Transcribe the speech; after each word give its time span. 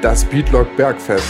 Das 0.00 0.24
Beatlock 0.24 0.76
Bergfest. 0.76 1.26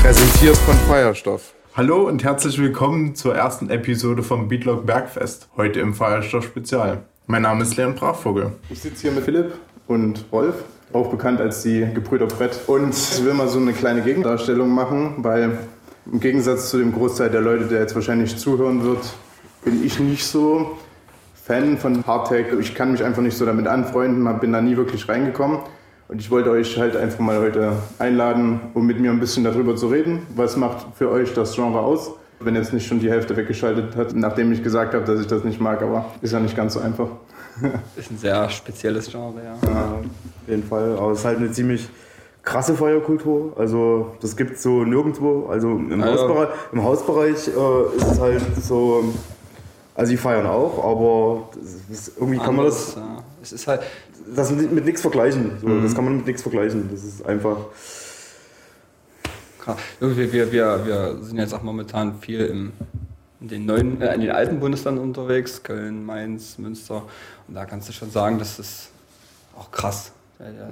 Präsentiert 0.00 0.56
von 0.56 0.74
Feuerstoff. 0.88 1.52
Hallo 1.76 2.08
und 2.08 2.24
herzlich 2.24 2.58
willkommen 2.58 3.14
zur 3.14 3.34
ersten 3.34 3.68
Episode 3.68 4.22
vom 4.22 4.48
Beatlock 4.48 4.86
Bergfest, 4.86 5.50
heute 5.58 5.80
im 5.80 5.92
Feuerstoff 5.92 6.46
Spezial. 6.46 7.02
Mein 7.26 7.42
Name 7.42 7.64
ist 7.64 7.76
Leon 7.76 7.94
Brachvogel. 7.94 8.52
Ich 8.70 8.80
sitze 8.80 9.02
hier 9.02 9.12
mit 9.12 9.24
Philipp 9.24 9.52
und 9.86 10.24
Rolf, 10.32 10.64
auch 10.92 11.08
bekannt 11.08 11.40
als 11.40 11.62
die 11.62 11.86
Gebrüder 11.94 12.26
Brett. 12.26 12.60
Und 12.66 12.94
ich 12.94 13.24
will 13.24 13.34
mal 13.34 13.48
so 13.48 13.58
eine 13.58 13.72
kleine 13.72 14.02
Gegendarstellung 14.02 14.70
machen, 14.70 15.14
weil 15.18 15.58
im 16.10 16.20
Gegensatz 16.20 16.70
zu 16.70 16.78
dem 16.78 16.92
Großteil 16.92 17.30
der 17.30 17.40
Leute, 17.40 17.64
der 17.66 17.80
jetzt 17.80 17.94
wahrscheinlich 17.94 18.36
zuhören 18.36 18.82
wird, 18.82 19.00
bin 19.64 19.84
ich 19.84 20.00
nicht 20.00 20.24
so 20.26 20.78
Fan 21.34 21.78
von 21.78 22.06
Hardtech. 22.06 22.46
Ich 22.60 22.74
kann 22.74 22.92
mich 22.92 23.02
einfach 23.04 23.22
nicht 23.22 23.36
so 23.36 23.44
damit 23.46 23.66
anfreunden, 23.66 24.38
bin 24.40 24.52
da 24.52 24.60
nie 24.60 24.76
wirklich 24.76 25.08
reingekommen. 25.08 25.58
Und 26.08 26.20
ich 26.20 26.30
wollte 26.30 26.50
euch 26.50 26.78
halt 26.78 26.96
einfach 26.96 27.20
mal 27.20 27.40
heute 27.40 27.72
einladen, 27.98 28.60
um 28.74 28.86
mit 28.86 29.00
mir 29.00 29.10
ein 29.10 29.20
bisschen 29.20 29.44
darüber 29.44 29.76
zu 29.76 29.88
reden. 29.88 30.26
Was 30.36 30.56
macht 30.56 30.86
für 30.96 31.10
euch 31.10 31.32
das 31.32 31.54
Genre 31.54 31.80
aus? 31.80 32.12
Wenn 32.38 32.54
jetzt 32.54 32.72
nicht 32.72 32.86
schon 32.86 33.00
die 33.00 33.10
Hälfte 33.10 33.36
weggeschaltet 33.36 33.96
hat, 33.96 34.14
nachdem 34.14 34.52
ich 34.52 34.62
gesagt 34.62 34.94
habe, 34.94 35.04
dass 35.04 35.20
ich 35.20 35.26
das 35.26 35.44
nicht 35.44 35.60
mag, 35.60 35.80
aber 35.82 36.06
ist 36.20 36.32
ja 36.32 36.40
nicht 36.40 36.56
ganz 36.56 36.74
so 36.74 36.80
einfach. 36.80 37.08
ist 37.96 38.10
ein 38.10 38.18
sehr 38.18 38.48
spezielles 38.50 39.10
Genre, 39.10 39.42
ja. 39.42 39.68
ja 39.68 39.92
auf 39.92 40.48
jeden 40.48 40.64
Fall. 40.64 40.96
Aber 40.96 41.12
es 41.12 41.20
ist 41.20 41.24
halt 41.24 41.38
eine 41.38 41.50
ziemlich 41.50 41.88
krasse 42.42 42.74
Feuerkultur. 42.74 43.52
Also 43.56 44.14
das 44.20 44.36
gibt 44.36 44.52
es 44.52 44.62
so 44.62 44.84
nirgendwo. 44.84 45.46
Also 45.46 45.70
im, 45.70 46.02
also, 46.02 46.22
Hausbereich, 46.22 46.48
im 46.72 46.82
Hausbereich 46.82 47.48
äh, 47.48 47.96
ist 47.96 48.06
es 48.12 48.20
halt 48.20 48.42
so. 48.62 49.04
Also 49.94 50.10
die 50.10 50.16
feiern 50.16 50.46
auch, 50.46 50.82
aber 50.82 51.50
ist, 51.90 52.12
irgendwie 52.18 52.38
kann 52.38 52.56
man 52.56 52.64
das. 52.64 52.94
Ja. 52.96 53.22
Es 53.42 53.52
ist 53.52 53.66
halt. 53.66 53.82
Das 54.34 54.50
mit, 54.50 54.84
nichts 54.84 55.02
vergleichen. 55.02 55.58
So, 55.60 55.68
mhm. 55.68 55.82
Das 55.82 55.94
kann 55.94 56.04
man 56.04 56.16
mit 56.16 56.26
nichts 56.26 56.42
vergleichen. 56.42 56.88
Das 56.90 57.04
ist 57.04 57.24
einfach. 57.26 57.56
Wir, 60.00 60.32
wir, 60.32 60.52
wir, 60.52 60.86
wir 60.86 61.16
sind 61.20 61.38
jetzt 61.38 61.54
auch 61.54 61.62
momentan 61.62 62.18
viel 62.20 62.40
im, 62.46 62.72
in, 63.42 63.48
den 63.48 63.66
neuen, 63.66 64.00
äh, 64.00 64.14
in 64.14 64.20
den 64.22 64.30
alten 64.30 64.60
Bundesländern 64.60 65.04
unterwegs, 65.04 65.62
Köln, 65.62 66.06
Mainz, 66.06 66.58
Münster. 66.58 67.02
Und 67.48 67.54
da 67.54 67.64
kannst 67.66 67.88
du 67.88 67.92
schon 67.92 68.10
sagen, 68.10 68.38
das 68.38 68.58
ist 68.58 68.90
auch 69.58 69.70
krass. 69.70 70.12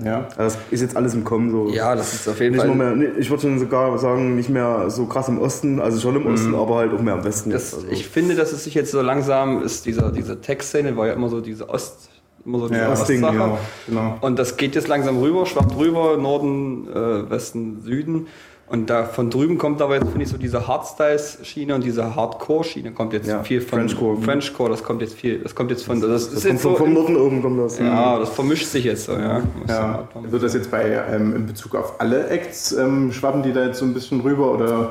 Ja, 0.05 0.27
das 0.37 0.59
ist 0.73 0.81
jetzt 0.81 0.97
alles 0.97 1.15
im 1.15 1.23
Kommen 1.23 1.51
so. 1.53 1.69
Ja, 1.69 1.95
das 1.95 2.13
ist 2.13 2.29
auf 2.29 2.41
jeden 2.41 2.57
nicht 2.57 2.67
Fall. 2.67 2.75
Mehr, 2.75 3.17
ich 3.17 3.31
würde 3.31 3.43
schon 3.43 3.57
sogar 3.61 3.97
sagen, 3.99 4.35
nicht 4.35 4.49
mehr 4.49 4.91
so 4.91 5.07
krass 5.07 5.29
im 5.29 5.39
Osten, 5.39 5.79
also 5.81 6.01
schon 6.01 6.17
im 6.17 6.25
mhm. 6.25 6.35
Osten, 6.35 6.55
aber 6.57 6.77
halt 6.77 6.93
auch 6.93 7.01
mehr 7.01 7.15
im 7.15 7.23
Westen. 7.23 7.51
Das, 7.51 7.75
also. 7.75 7.87
Ich 7.89 8.09
finde, 8.09 8.35
dass 8.35 8.51
es 8.51 8.65
sich 8.65 8.75
jetzt 8.75 8.91
so 8.91 9.01
langsam 9.01 9.63
ist, 9.63 9.87
dieser, 9.87 10.11
diese 10.11 10.41
Tech-Szene 10.41 10.97
war 10.97 11.07
ja 11.07 11.13
immer 11.13 11.29
so 11.29 11.41
diese 11.41 11.69
Ost- 11.69 12.09
immer 12.45 12.59
so 12.59 12.69
diese 12.69 12.81
ja, 12.81 12.91
Ostsache. 12.91 13.13
Genau, 13.13 13.59
genau. 13.87 14.19
Und 14.21 14.41
das 14.41 14.57
geht 14.57 14.75
jetzt 14.75 14.89
langsam 14.89 15.19
rüber, 15.19 15.47
schwappt 15.47 15.77
rüber, 15.77 16.17
Norden, 16.17 16.89
äh, 16.89 17.31
Westen, 17.31 17.83
Süden. 17.83 18.27
Und 18.71 18.89
da 18.89 19.05
von 19.05 19.31
drüben 19.31 19.59
kommt 19.59 19.83
aber 19.83 19.97
jetzt, 19.97 20.11
finde 20.11 20.23
ich, 20.23 20.29
so 20.29 20.39
diese 20.39 20.69
Hardstyles-Schiene 20.69 21.75
und 21.75 21.83
diese 21.83 22.15
Hardcore-Schiene 22.15 22.93
kommt 22.93 23.13
jetzt 23.13 23.27
ja, 23.27 23.43
viel 23.43 23.61
von 23.61 23.81
Frenchcore. 23.81 24.17
Frenchcore, 24.23 24.71
das 24.71 24.85
kommt 24.85 25.03
jetzt 25.03 25.15
viel, 25.15 25.41
das 25.41 25.57
kommt 25.57 25.73
jetzt 25.73 25.85
von, 25.85 26.01
das, 26.01 26.31
das, 26.31 26.35
das 26.35 26.47
kommt 26.47 26.61
so 26.61 26.77
vom 26.77 26.95
Norden 26.95 27.17
oben 27.17 27.43
kommt 27.43 27.59
das. 27.59 27.81
Ja, 27.81 28.21
das 28.21 28.29
vermischt 28.29 28.67
sich 28.67 28.85
jetzt 28.85 29.07
so, 29.07 29.13
ja. 29.15 29.43
ja. 29.67 30.09
Wird 30.23 30.45
das 30.45 30.55
jetzt 30.55 30.71
bei, 30.71 31.03
ähm, 31.13 31.35
in 31.35 31.47
Bezug 31.47 31.75
auf 31.75 32.01
alle 32.01 32.29
Acts 32.29 32.71
ähm, 32.71 33.11
schwappen 33.11 33.43
die 33.43 33.53
da 33.53 33.67
jetzt 33.67 33.81
so 33.81 33.85
ein 33.85 33.93
bisschen 33.93 34.21
rüber 34.21 34.53
oder 34.53 34.91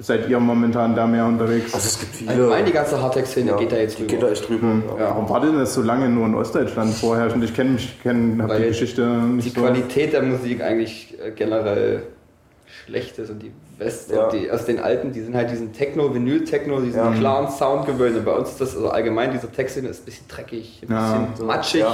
seid 0.00 0.28
ihr 0.28 0.40
momentan 0.40 0.96
da 0.96 1.06
mehr 1.06 1.24
unterwegs? 1.24 1.72
Also 1.72 1.86
es 1.86 2.00
gibt 2.00 2.16
viele. 2.16 2.32
Allgemein 2.32 2.64
die 2.64 2.72
ganze 2.72 3.00
Hardtech-Szene 3.00 3.52
ja, 3.52 3.56
geht 3.56 3.70
da 3.70 3.76
jetzt 3.76 3.96
drüber. 3.96 4.08
Geht 4.08 4.22
da 4.24 4.30
echt 4.30 4.48
drüber. 4.48 4.66
Mhm. 4.66 4.82
Ja. 4.98 5.10
Warum 5.10 5.28
war 5.28 5.40
denn 5.40 5.56
das 5.56 5.72
so 5.72 5.82
lange 5.82 6.08
nur 6.08 6.26
in 6.26 6.34
Ostdeutschland 6.34 6.94
vorherrschend? 6.94 7.44
Ich 7.44 7.54
kenne 7.54 7.70
mich, 7.70 8.02
kenne, 8.02 8.42
habe 8.42 8.56
die 8.56 8.66
Geschichte 8.66 9.06
nicht 9.06 9.44
Die 9.44 9.50
so 9.50 9.60
Qualität 9.60 10.14
der 10.14 10.22
Musik 10.22 10.62
eigentlich 10.62 11.16
äh, 11.24 11.30
generell 11.30 12.02
schlecht 12.84 13.18
ist 13.18 13.30
und 13.30 13.42
die 13.42 13.52
West 13.78 14.10
ja. 14.10 14.28
die, 14.30 14.50
aus 14.50 14.64
den 14.64 14.78
alten, 14.78 15.12
die 15.12 15.20
sind 15.20 15.34
halt 15.34 15.50
diesen 15.50 15.72
Techno, 15.72 16.14
Vinyl-Techno, 16.14 16.80
diesen 16.80 16.98
ja. 16.98 17.12
klaren 17.12 17.50
Sound 17.50 17.86
gewöhnt. 17.86 18.16
Und 18.16 18.24
bei 18.24 18.32
uns 18.32 18.50
ist 18.50 18.60
das 18.60 18.76
also 18.76 18.90
allgemein, 18.90 19.32
dieser 19.32 19.50
Tech-Szene 19.50 19.88
ist 19.88 20.02
ein 20.02 20.04
bisschen 20.06 20.28
dreckig, 20.28 20.82
ein 20.82 20.92
ja. 20.92 21.18
bisschen 21.18 21.46
matschig. 21.46 21.84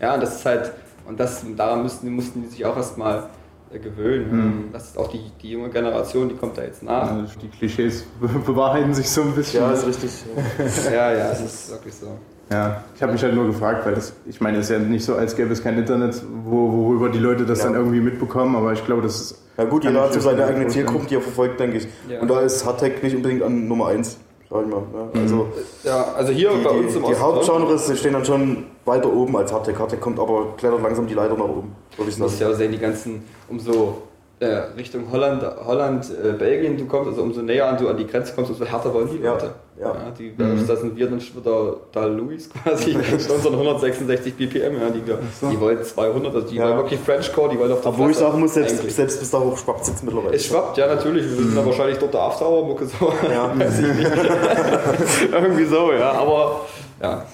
Ja. 0.00 0.14
und 0.14 0.22
das 0.22 0.36
ist 0.36 0.46
halt, 0.46 0.72
und 1.06 1.18
das, 1.18 1.44
daran 1.56 1.82
müssten, 1.82 2.10
mussten 2.10 2.42
die 2.42 2.48
sich 2.48 2.64
auch 2.64 2.76
erstmal 2.76 3.28
äh, 3.72 3.78
gewöhnen. 3.78 4.30
Mhm. 4.30 4.72
Das 4.72 4.88
ist 4.88 4.98
auch 4.98 5.08
die, 5.08 5.30
die 5.42 5.50
junge 5.50 5.68
Generation, 5.68 6.28
die 6.28 6.34
kommt 6.34 6.56
da 6.56 6.62
jetzt 6.62 6.82
nach. 6.82 7.10
die 7.40 7.48
Klischees 7.48 8.04
bewahrheiten 8.46 8.94
sich 8.94 9.10
so 9.10 9.22
ein 9.22 9.32
bisschen. 9.32 9.62
Ja, 9.62 9.72
ist 9.72 9.86
richtig. 9.86 10.10
ja, 10.86 11.12
ja, 11.12 11.32
es 11.32 11.40
ist 11.40 11.70
wirklich 11.70 11.94
so. 11.94 12.18
Ja, 12.50 12.82
ich 12.94 13.02
habe 13.02 13.12
mich 13.12 13.22
halt 13.22 13.34
nur 13.34 13.46
gefragt, 13.46 13.84
weil 13.84 13.94
das, 13.94 14.14
ich 14.26 14.40
meine, 14.40 14.58
es 14.58 14.70
ist 14.70 14.70
ja 14.70 14.78
nicht 14.78 15.04
so, 15.04 15.16
als 15.16 15.36
gäbe 15.36 15.52
es 15.52 15.62
kein 15.62 15.76
Internet, 15.76 16.22
wo, 16.44 16.72
worüber 16.72 17.10
die 17.10 17.18
Leute 17.18 17.44
das 17.44 17.58
ja. 17.58 17.66
dann 17.66 17.74
irgendwie 17.74 18.00
mitbekommen, 18.00 18.56
aber 18.56 18.72
ich 18.72 18.84
glaube, 18.84 19.02
das 19.02 19.20
ist. 19.20 19.42
Ja, 19.58 19.64
gut, 19.64 19.82
jeder 19.82 20.02
hat 20.02 20.14
so 20.14 20.20
seine 20.20 20.44
eigene 20.44 20.68
Zielgruppe, 20.68 21.06
die 21.06 21.16
er 21.16 21.20
verfolgt, 21.20 21.58
denke 21.58 21.78
ich. 21.78 21.88
Ja. 22.08 22.20
Und 22.20 22.28
da 22.28 22.40
ist 22.42 22.64
Hardtech 22.64 23.02
nicht 23.02 23.16
unbedingt 23.16 23.42
an 23.42 23.66
Nummer 23.66 23.88
1, 23.88 24.16
sag 24.48 24.62
ich 24.62 24.70
mal. 24.70 24.82
Ja, 24.94 25.20
also, 25.20 25.48
ja, 25.82 26.12
also 26.16 26.32
hier 26.32 26.50
die, 26.50 26.62
bei 26.62 26.70
uns 26.70 26.94
im 26.94 27.02
Die, 27.02 27.08
die 27.08 27.16
Hauptgenres 27.16 27.98
stehen 27.98 28.12
dann 28.12 28.24
schon 28.24 28.66
weiter 28.84 29.12
oben 29.12 29.36
als 29.36 29.52
Hardtech. 29.52 29.76
Hardtech 29.76 30.00
kommt 30.00 30.20
aber, 30.20 30.54
klettert 30.56 30.80
langsam 30.80 31.08
die 31.08 31.14
Leiter 31.14 31.34
nach 31.34 31.44
oben, 31.48 31.74
sagen. 31.96 32.08
Du 32.08 32.22
musst 32.22 32.40
ja 32.40 32.48
auch 32.48 32.54
sehen, 32.54 32.70
die 32.70 32.78
ganzen, 32.78 33.24
umso 33.48 34.02
äh, 34.40 34.46
Richtung 34.76 35.10
Holland, 35.10 35.42
Holland 35.64 36.06
äh, 36.10 36.32
Belgien 36.32 36.76
du 36.76 36.86
kommst, 36.86 37.10
also 37.10 37.22
umso 37.22 37.42
näher 37.42 37.68
an 37.68 37.76
du 37.76 37.88
an 37.88 37.96
die 37.96 38.06
Grenze 38.06 38.34
kommst, 38.34 38.50
umso 38.50 38.64
härter 38.64 38.94
wollen 38.94 39.08
die 39.10 39.18
Leute. 39.18 39.54
Ja, 39.78 39.86
ja. 39.86 39.94
ja 39.94 40.10
die, 40.16 40.34
mhm. 40.36 40.66
Da 40.66 40.76
sind 40.76 40.96
wir 40.96 41.08
dann 41.08 41.20
wieder 41.20 41.76
da 41.92 42.04
Louis 42.06 42.48
quasi, 42.50 42.96
unseren 43.12 43.54
166 43.54 44.34
BPM, 44.34 44.80
ja, 44.80 44.90
die, 44.90 45.02
so. 45.40 45.48
die 45.50 45.60
wollen 45.60 45.82
200, 45.82 46.34
also 46.34 46.46
die 46.46 46.56
ja. 46.56 46.64
wollen 46.64 46.76
wirklich 46.76 47.00
Frenchcore, 47.00 47.50
die 47.50 47.58
wollen 47.58 47.72
auf 47.72 47.80
der 47.80 47.90
Obwohl 47.90 48.10
ich 48.10 48.16
sagen 48.16 48.38
muss, 48.38 48.54
selbst, 48.54 48.90
selbst 48.90 49.18
bis 49.18 49.30
dahoch 49.30 49.56
schwappt 49.58 49.82
es 49.82 49.88
jetzt 49.88 50.04
mittlerweile. 50.04 50.36
Es 50.36 50.46
schwappt, 50.46 50.78
ja 50.78 50.86
natürlich, 50.86 51.24
wir 51.24 51.36
sind 51.36 51.50
mhm. 51.50 51.56
dann 51.56 51.66
wahrscheinlich 51.66 51.98
dort 51.98 52.14
der 52.14 52.20
Afterhour-Mucke 52.20 52.86
so, 52.86 53.12
ja. 53.30 53.52
weiß 53.58 53.78
ich 53.80 53.94
nicht. 53.94 54.10
Irgendwie 55.32 55.64
so, 55.64 55.92
ja, 55.92 56.12
aber 56.12 56.60
ja. 57.02 57.24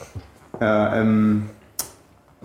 Ja, 0.60 0.97
ähm, 0.97 1.50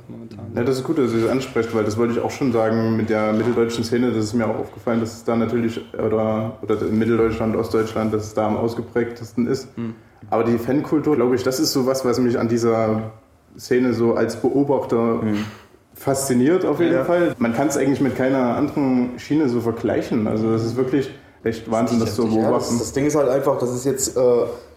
momentan. 0.10 0.52
Ja, 0.56 0.64
das 0.64 0.78
ist 0.78 0.84
gut, 0.84 0.98
dass 0.98 1.14
ihr 1.14 1.22
das 1.22 1.30
ansprecht, 1.30 1.74
weil 1.76 1.84
das 1.84 1.98
wollte 1.98 2.14
ich 2.14 2.20
auch 2.20 2.32
schon 2.32 2.52
sagen 2.52 2.98
mit 2.98 3.10
der 3.10 3.34
mitteldeutschen 3.34 3.84
Szene. 3.84 4.12
Das 4.12 4.26
ist 4.26 4.34
mir 4.34 4.48
auch 4.48 4.58
aufgefallen, 4.58 5.00
dass 5.00 5.14
es 5.14 5.24
da 5.24 5.36
natürlich, 5.36 5.82
oder, 5.94 6.58
oder 6.62 6.82
in 6.82 6.98
Mitteldeutschland, 6.98 7.56
Ostdeutschland, 7.56 8.14
dass 8.14 8.26
es 8.26 8.34
da 8.34 8.48
am 8.48 8.58
ausgeprägtesten 8.58 9.48
ist. 9.48 9.68
Hm. 9.76 9.96
Aber 10.30 10.44
die 10.44 10.58
Fankultur, 10.58 11.16
glaube 11.16 11.36
ich, 11.36 11.44
das 11.44 11.60
ist 11.60 11.72
so 11.72 11.86
was, 11.86 12.04
was 12.06 12.20
mich 12.20 12.38
an 12.38 12.48
dieser 12.48 13.12
Szene 13.58 13.94
so 13.94 14.16
als 14.16 14.36
Beobachter 14.36 15.22
hm. 15.22 15.46
fasziniert 15.94 16.66
auf 16.66 16.80
jeden 16.80 16.94
ja. 16.94 17.06
Fall. 17.06 17.36
Man 17.38 17.54
kann 17.54 17.68
es 17.68 17.78
eigentlich 17.78 18.02
mit 18.02 18.16
keiner 18.16 18.56
anderen 18.56 19.18
Schiene 19.18 19.50
so 19.50 19.62
vergleichen. 19.62 20.28
Also 20.28 20.52
das 20.52 20.66
ist 20.66 20.76
wirklich 20.76 21.10
echt 21.44 21.70
Wahnsinn, 21.72 22.00
das, 22.00 22.10
das 22.10 22.16
zu 22.16 22.24
beobachten. 22.24 22.44
Ja, 22.44 22.52
das, 22.52 22.78
das, 22.80 22.94
Ding 22.94 23.06
ist 23.06 23.16
halt 23.16 23.30
einfach, 23.30 23.58
das 23.60 23.74
ist 23.74 23.86
jetzt... 23.86 24.18
Äh, 24.18 24.22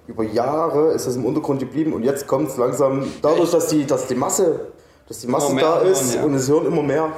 über 0.07 0.25
Jahre 0.25 0.93
ist 0.93 1.07
das 1.07 1.17
im 1.17 1.25
Untergrund 1.25 1.61
geblieben 1.61 1.93
und 1.93 2.03
jetzt 2.03 2.27
kommt 2.27 2.49
es 2.49 2.57
langsam 2.57 3.05
dadurch, 3.23 3.51
dass 3.51 3.69
die, 3.69 3.87
dass 3.87 4.09
die 4.09 4.15
Masse 4.15 4.73
dass 5.13 5.21
die 5.21 5.27
Masse 5.27 5.55
da 5.57 5.81
ist 5.81 6.17
und 6.17 6.35
es 6.35 6.49
hören 6.49 6.67
immer 6.67 6.83
mehr, 6.83 7.13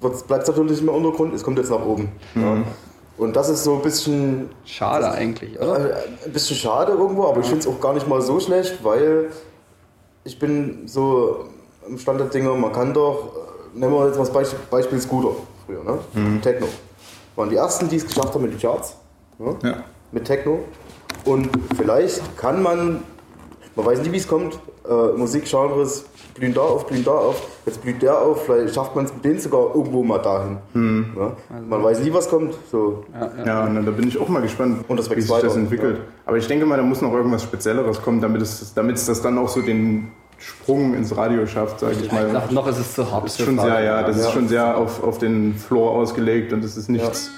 bleibt 0.00 0.42
es 0.42 0.48
natürlich 0.48 0.72
nicht 0.72 0.82
mehr 0.82 0.94
im 0.94 1.04
Untergrund, 1.04 1.32
es 1.32 1.44
kommt 1.44 1.58
jetzt 1.58 1.70
nach 1.70 1.84
oben. 1.84 2.08
Mhm. 2.34 2.64
Und 3.18 3.36
das 3.36 3.48
ist 3.48 3.62
so 3.62 3.76
ein 3.76 3.82
bisschen. 3.82 4.50
Schade 4.64 5.08
eigentlich, 5.10 5.56
oder? 5.58 5.90
Äh, 5.90 5.94
ein 6.24 6.32
bisschen 6.32 6.56
schade 6.56 6.92
irgendwo, 6.92 7.28
aber 7.28 7.40
ich 7.40 7.46
finde 7.46 7.60
es 7.60 7.66
auch 7.68 7.80
gar 7.80 7.94
nicht 7.94 8.08
mal 8.08 8.20
so 8.20 8.40
schlecht, 8.40 8.82
weil 8.82 9.30
ich 10.24 10.38
bin 10.38 10.88
so 10.88 11.46
im 11.88 11.98
Stand 11.98 12.18
der 12.18 12.26
Dinge, 12.26 12.50
man 12.50 12.72
kann 12.72 12.92
doch, 12.92 13.30
äh, 13.74 13.78
nehmen 13.78 13.94
wir 13.94 14.06
jetzt 14.06 14.16
mal 14.16 14.24
das 14.24 14.32
Beispiel, 14.32 14.58
Beispiel 14.68 15.00
Scooter 15.00 15.36
früher, 15.64 15.84
ne? 15.84 15.98
Mhm. 16.14 16.42
Techno. 16.42 16.66
Waren 17.36 17.48
die 17.48 17.56
ersten, 17.56 17.88
die 17.88 17.96
es 17.96 18.06
geschafft 18.06 18.34
haben 18.34 18.42
mit 18.42 18.52
den 18.52 18.58
Charts. 18.58 18.96
Ne? 19.38 19.56
Ja. 19.62 19.84
Mit 20.10 20.24
Techno. 20.24 20.64
Und 21.24 21.48
vielleicht 21.76 22.36
kann 22.36 22.60
man, 22.60 23.04
man 23.76 23.86
weiß 23.86 24.00
nicht, 24.00 24.12
wie 24.12 24.16
es 24.16 24.26
kommt, 24.26 24.58
äh, 24.88 25.16
Musikgenres 25.16 26.06
blühen 26.36 26.54
da 26.54 26.60
auf, 26.60 26.86
blühen 26.86 27.04
da 27.04 27.12
auf, 27.12 27.42
jetzt 27.66 27.82
blüht 27.82 28.02
der 28.02 28.20
auf, 28.20 28.46
vielleicht 28.46 28.74
schafft 28.74 28.94
man 28.94 29.04
es 29.04 29.14
mit 29.14 29.24
denen 29.24 29.38
sogar 29.38 29.74
irgendwo 29.74 30.02
mal 30.02 30.18
dahin. 30.18 30.58
Hm. 30.72 31.06
Ja? 31.16 31.36
Also 31.52 31.66
man 31.68 31.82
weiß 31.82 32.00
nie, 32.00 32.12
was 32.12 32.28
kommt. 32.28 32.54
So. 32.70 33.04
Ja, 33.12 33.30
ja. 33.44 33.68
ja 33.68 33.82
da 33.82 33.90
bin 33.90 34.08
ich 34.08 34.18
auch 34.18 34.28
mal 34.28 34.42
gespannt, 34.42 34.84
Und 34.88 34.98
das 34.98 35.10
wie 35.10 35.20
sich 35.20 35.30
weiter. 35.30 35.46
das 35.46 35.56
entwickelt. 35.56 36.00
Aber 36.24 36.36
ich 36.36 36.46
denke 36.46 36.66
mal, 36.66 36.76
da 36.76 36.82
muss 36.82 37.00
noch 37.02 37.12
irgendwas 37.12 37.42
Spezielleres 37.42 38.02
kommen, 38.02 38.20
damit 38.20 38.42
es, 38.42 38.74
damit 38.74 38.96
es 38.96 39.06
das 39.06 39.22
dann 39.22 39.38
auch 39.38 39.48
so 39.48 39.62
den 39.62 40.12
Sprung 40.38 40.94
ins 40.94 41.16
Radio 41.16 41.46
schafft, 41.46 41.80
sage 41.80 41.96
ich 42.00 42.12
mal. 42.12 42.30
Sag, 42.30 42.52
noch 42.52 42.66
ist 42.66 42.78
es 42.78 42.94
zu 42.94 43.10
hart. 43.10 43.24
Das 43.24 43.38
ist 43.38 43.44
schon 43.44 43.58
sehr, 43.58 43.80
ja, 43.80 44.02
das 44.02 44.16
ist 44.18 44.32
schon 44.32 44.48
sehr 44.48 44.76
auf, 44.76 45.02
auf 45.02 45.18
den 45.18 45.54
Floor 45.54 45.92
ausgelegt 45.92 46.52
und 46.52 46.62
es 46.62 46.76
ist 46.76 46.88
nichts 46.88 47.30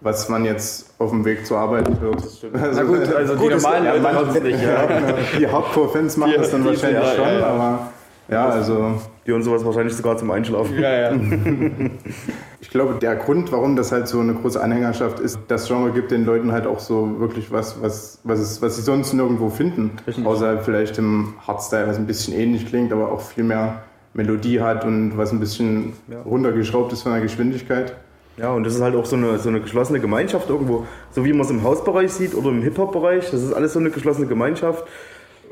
was 0.00 0.28
man 0.28 0.44
jetzt 0.44 0.94
auf 0.98 1.10
dem 1.10 1.24
Weg 1.24 1.44
zur 1.46 1.58
Arbeit 1.58 1.88
hört. 2.00 2.22
Also, 2.22 2.48
Na 2.52 2.82
gut, 2.82 3.14
also 3.14 3.34
die 3.34 3.48
normalen 3.48 3.84
ja, 3.84 4.40
nicht, 4.40 4.62
ja. 4.62 4.86
Die 5.38 5.46
Hardcore-Fans 5.46 6.16
machen 6.16 6.34
das 6.36 6.50
dann 6.50 6.64
wahrscheinlich 6.64 7.02
ja, 7.02 7.14
schon, 7.14 7.42
aber 7.42 7.92
Ja, 8.28 8.48
also 8.48 8.94
Die 9.26 9.30
hören 9.30 9.42
sowas 9.42 9.64
wahrscheinlich 9.64 9.94
sogar 9.94 10.16
zum 10.16 10.30
Einschlafen. 10.30 10.78
Ja, 10.78 11.12
ja. 11.12 11.12
ich 12.60 12.70
glaube, 12.70 12.94
der 13.00 13.16
Grund, 13.16 13.50
warum 13.52 13.74
das 13.74 13.90
halt 13.90 14.06
so 14.06 14.20
eine 14.20 14.34
große 14.34 14.60
Anhängerschaft 14.60 15.18
ist, 15.20 15.38
das 15.48 15.66
Genre 15.66 15.92
gibt 15.92 16.10
den 16.10 16.24
Leuten 16.26 16.52
halt 16.52 16.66
auch 16.66 16.78
so 16.78 17.18
wirklich 17.18 17.50
was, 17.50 17.80
was, 17.80 18.20
was, 18.24 18.38
es, 18.38 18.60
was 18.60 18.76
sie 18.76 18.82
sonst 18.82 19.14
nirgendwo 19.14 19.48
finden. 19.48 19.92
Außer 20.24 20.58
vielleicht 20.58 20.98
im 20.98 21.34
Hardstyle, 21.46 21.86
was 21.86 21.96
ein 21.96 22.06
bisschen 22.06 22.34
ähnlich 22.34 22.66
klingt, 22.66 22.92
aber 22.92 23.10
auch 23.10 23.20
viel 23.22 23.44
mehr 23.44 23.82
Melodie 24.12 24.60
hat 24.60 24.84
und 24.84 25.16
was 25.16 25.32
ein 25.32 25.40
bisschen 25.40 25.94
runtergeschraubt 26.26 26.92
ist 26.92 27.02
von 27.02 27.12
der 27.12 27.22
Geschwindigkeit. 27.22 27.94
Ja, 28.36 28.52
und 28.52 28.64
das 28.64 28.74
ist 28.74 28.80
halt 28.82 28.94
auch 28.94 29.06
so 29.06 29.16
eine, 29.16 29.38
so 29.38 29.48
eine 29.48 29.60
geschlossene 29.60 30.00
Gemeinschaft 30.00 30.48
irgendwo. 30.48 30.86
So 31.10 31.24
wie 31.24 31.32
man 31.32 31.42
es 31.42 31.50
im 31.50 31.62
Hausbereich 31.64 32.12
sieht 32.12 32.34
oder 32.34 32.50
im 32.50 32.62
Hip-Hop-Bereich. 32.62 33.30
Das 33.30 33.42
ist 33.42 33.52
alles 33.52 33.72
so 33.72 33.80
eine 33.80 33.90
geschlossene 33.90 34.28
Gemeinschaft, 34.28 34.84